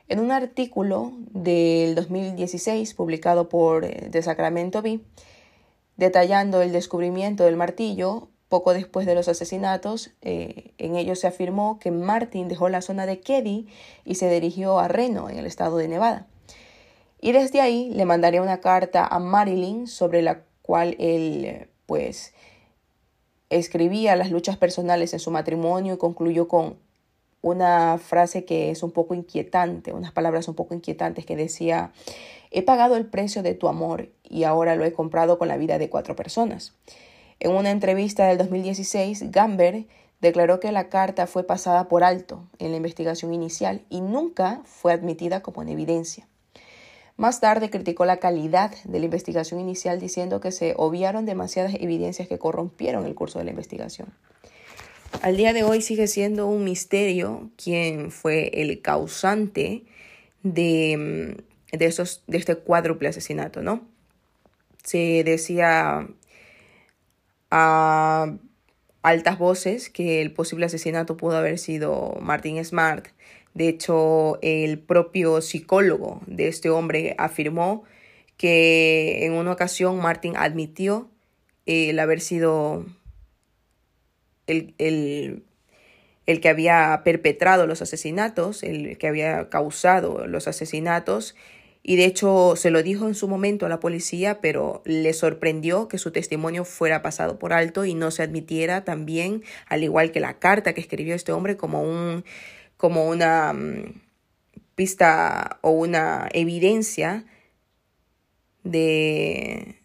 En 0.08 0.20
un 0.20 0.30
artículo 0.30 1.12
del 1.32 1.94
2016 1.94 2.92
publicado 2.92 3.48
por 3.48 3.86
eh, 3.86 4.08
The 4.10 4.20
Sacramento 4.20 4.82
Bee, 4.82 5.00
detallando 5.98 6.62
el 6.62 6.72
descubrimiento 6.72 7.44
del 7.44 7.56
martillo. 7.56 8.28
Poco 8.48 8.72
después 8.72 9.04
de 9.04 9.14
los 9.14 9.28
asesinatos, 9.28 10.12
eh, 10.22 10.72
en 10.78 10.96
ellos 10.96 11.18
se 11.18 11.26
afirmó 11.26 11.78
que 11.78 11.90
Martin 11.90 12.48
dejó 12.48 12.70
la 12.70 12.80
zona 12.80 13.04
de 13.04 13.20
Keddy 13.20 13.66
y 14.06 14.14
se 14.14 14.30
dirigió 14.30 14.78
a 14.78 14.88
Reno, 14.88 15.28
en 15.28 15.38
el 15.38 15.44
estado 15.44 15.76
de 15.76 15.88
Nevada. 15.88 16.26
Y 17.20 17.32
desde 17.32 17.61
ahí 17.61 17.90
le 17.90 18.06
mandaría 18.06 18.40
una 18.40 18.61
carta 18.61 19.06
a 19.06 19.18
Marilyn 19.18 19.87
sobre 19.87 20.22
la 20.22 20.44
cual 20.62 20.96
él, 20.98 21.68
pues, 21.84 22.32
escribía 23.50 24.16
las 24.16 24.30
luchas 24.30 24.56
personales 24.56 25.12
en 25.12 25.18
su 25.18 25.30
matrimonio 25.30 25.94
y 25.94 25.98
concluyó 25.98 26.48
con 26.48 26.78
una 27.42 27.98
frase 27.98 28.44
que 28.44 28.70
es 28.70 28.82
un 28.82 28.92
poco 28.92 29.14
inquietante, 29.14 29.92
unas 29.92 30.12
palabras 30.12 30.48
un 30.48 30.54
poco 30.54 30.74
inquietantes 30.74 31.26
que 31.26 31.37
decía, 31.37 31.92
he 32.50 32.62
pagado 32.62 32.96
el 32.96 33.06
precio 33.06 33.42
de 33.42 33.54
tu 33.54 33.68
amor 33.68 34.11
y 34.28 34.44
ahora 34.44 34.76
lo 34.76 34.84
he 34.84 34.92
comprado 34.92 35.38
con 35.38 35.48
la 35.48 35.56
vida 35.56 35.78
de 35.78 35.88
cuatro 35.88 36.16
personas. 36.16 36.74
En 37.40 37.52
una 37.52 37.70
entrevista 37.70 38.26
del 38.26 38.38
2016, 38.38 39.30
Gamber 39.30 39.86
declaró 40.20 40.58
que 40.60 40.72
la 40.72 40.88
carta 40.88 41.26
fue 41.26 41.44
pasada 41.44 41.88
por 41.88 42.02
alto 42.02 42.48
en 42.58 42.72
la 42.72 42.76
investigación 42.76 43.32
inicial 43.32 43.82
y 43.88 44.00
nunca 44.00 44.62
fue 44.64 44.92
admitida 44.92 45.40
como 45.40 45.62
en 45.62 45.68
evidencia. 45.68 46.26
Más 47.16 47.40
tarde 47.40 47.70
criticó 47.70 48.04
la 48.04 48.18
calidad 48.18 48.72
de 48.84 48.98
la 49.00 49.04
investigación 49.04 49.60
inicial 49.60 50.00
diciendo 50.00 50.40
que 50.40 50.52
se 50.52 50.74
obviaron 50.76 51.26
demasiadas 51.26 51.74
evidencias 51.74 52.28
que 52.28 52.38
corrompieron 52.38 53.06
el 53.06 53.14
curso 53.14 53.38
de 53.38 53.44
la 53.44 53.50
investigación. 53.50 54.12
Al 55.22 55.36
día 55.36 55.52
de 55.52 55.64
hoy 55.64 55.80
sigue 55.80 56.06
siendo 56.06 56.46
un 56.46 56.64
misterio 56.64 57.50
quién 57.56 58.12
fue 58.12 58.50
el 58.62 58.82
causante 58.82 59.84
de, 60.42 61.42
de, 61.72 61.86
esos, 61.86 62.22
de 62.26 62.38
este 62.38 62.56
cuádruple 62.56 63.08
asesinato, 63.08 63.62
¿no? 63.62 63.82
Se 64.88 65.22
decía 65.22 66.09
a 67.51 68.35
altas 69.03 69.38
voces 69.38 69.90
que 69.90 70.22
el 70.22 70.33
posible 70.33 70.64
asesinato 70.64 71.18
pudo 71.18 71.37
haber 71.37 71.59
sido 71.59 72.16
Martin 72.22 72.64
Smart. 72.64 73.09
De 73.53 73.68
hecho, 73.68 74.38
el 74.40 74.79
propio 74.79 75.42
psicólogo 75.42 76.22
de 76.27 76.48
este 76.48 76.70
hombre 76.70 77.14
afirmó 77.18 77.85
que 78.38 79.27
en 79.27 79.35
una 79.35 79.53
ocasión 79.53 79.98
Martin 79.98 80.38
admitió 80.38 81.11
el 81.66 81.98
haber 81.98 82.22
sido 82.22 82.87
el, 84.46 84.74
el, 84.79 85.44
el, 86.24 86.40
que 86.40 86.48
había 86.48 87.03
perpetrado 87.05 87.66
los 87.66 87.83
asesinatos, 87.83 88.62
el 88.62 88.96
que 88.96 89.07
había 89.07 89.51
causado 89.51 90.27
los 90.27 90.48
asesinatos, 90.48 91.35
y 91.82 91.96
de 91.96 92.04
hecho 92.04 92.54
se 92.56 92.70
lo 92.70 92.82
dijo 92.82 93.08
en 93.08 93.14
su 93.14 93.28
momento 93.28 93.66
a 93.66 93.68
la 93.68 93.80
policía, 93.80 94.40
pero 94.40 94.82
le 94.84 95.12
sorprendió 95.12 95.88
que 95.88 95.98
su 95.98 96.10
testimonio 96.10 96.64
fuera 96.64 97.02
pasado 97.02 97.38
por 97.38 97.52
alto 97.52 97.84
y 97.84 97.94
no 97.94 98.10
se 98.10 98.22
admitiera 98.22 98.84
también, 98.84 99.42
al 99.66 99.82
igual 99.84 100.12
que 100.12 100.20
la 100.20 100.38
carta 100.38 100.74
que 100.74 100.80
escribió 100.80 101.14
este 101.14 101.32
hombre, 101.32 101.56
como 101.56 101.82
un 101.82 102.24
como 102.76 103.08
una 103.08 103.52
mm, 103.52 104.00
pista 104.74 105.58
o 105.62 105.70
una 105.70 106.28
evidencia 106.32 107.24
de, 108.64 109.76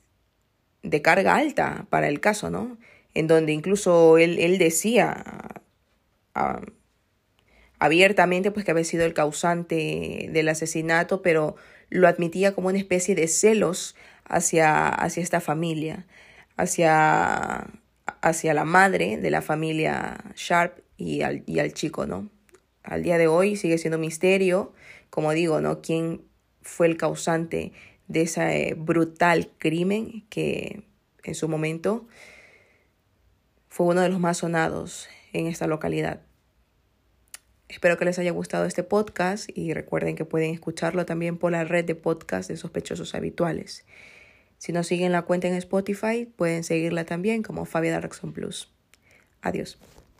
de 0.84 1.01
carga 1.01 1.36
alta 1.36 1.88
para 1.89 2.08
el 2.08 2.19
caso, 2.19 2.49
¿no? 2.49 2.77
En 3.13 3.27
donde 3.27 3.51
incluso 3.53 4.17
él, 4.17 4.39
él 4.39 4.58
decía 4.58 5.23
ah, 6.36 6.62
abiertamente 7.84 8.50
pues 8.50 8.63
que 8.63 8.72
había 8.72 8.86
sido 8.86 9.04
el 9.04 9.13
causante 9.13 10.30
del 10.32 10.48
asesinato, 10.48 11.22
pero 11.22 11.58
lo 11.89 12.08
admitía 12.08 12.56
como 12.56 12.69
una 12.69 12.78
especie 12.78 13.13
de 13.13 13.28
celos 13.28 13.93
hacia, 14.24 14.88
hacia 14.88 15.22
esta 15.22 15.41
familia, 15.41 16.08
hacia, 16.56 17.67
hacia 18.22 18.54
la 18.54 18.63
madre 18.63 19.17
de 19.17 19.30
la 19.30 19.41
familia 19.41 20.24
Sharp 20.34 20.80
y 20.96 21.24
al, 21.24 21.43
y 21.46 21.60
al 21.60 21.74
chico, 21.74 22.06
¿no? 22.06 22.30
Al 22.84 23.04
día 23.04 23.17
de 23.17 23.28
hoy 23.28 23.58
sigue 23.58 23.78
siendo 23.78 23.98
misterio, 23.98 24.72
como 25.10 25.34
digo, 25.34 25.60
¿no? 25.60 25.82
¿Quién 25.82 26.22
fue 26.62 26.88
el 26.88 26.96
causante 26.96 27.74
de 28.08 28.22
ese 28.22 28.76
brutal 28.78 29.52
crimen 29.58 30.26
que 30.30 30.84
en 31.26 31.36
su 31.36 31.50
momento 31.50 32.08
fue 33.67 33.88
uno 33.88 34.00
de 34.00 34.08
los 34.08 34.22
más 34.22 34.38
sonados 34.38 35.10
en 35.34 35.48
esta 35.48 35.67
localidad? 35.67 36.22
Espero 37.69 37.97
que 37.97 38.06
les 38.06 38.19
haya 38.19 38.32
gustado 38.32 38.65
este 38.65 38.84
podcast 38.84 39.49
y 39.54 39.73
recuerden 39.73 40.15
que 40.15 40.26
pueden 40.26 40.54
escucharlo 40.54 41.06
también 41.06 41.38
por 41.38 41.52
la 41.52 41.63
red 41.63 41.86
de 41.86 41.95
podcast 41.95 42.49
de 42.49 42.58
sospechosos 42.58 43.15
habituales. 43.15 43.86
Si 44.58 44.71
no 44.71 44.84
siguen 44.84 45.12
la 45.12 45.23
cuenta 45.23 45.47
en 45.47 45.56
Spotify, 45.56 46.26
pueden 46.26 46.63
seguirla 46.63 47.04
también 47.06 47.43
como 47.43 47.65
Fabia 47.65 47.91
Darkson 47.91 48.32
Plus. 48.32 48.71
Adiós. 49.41 49.78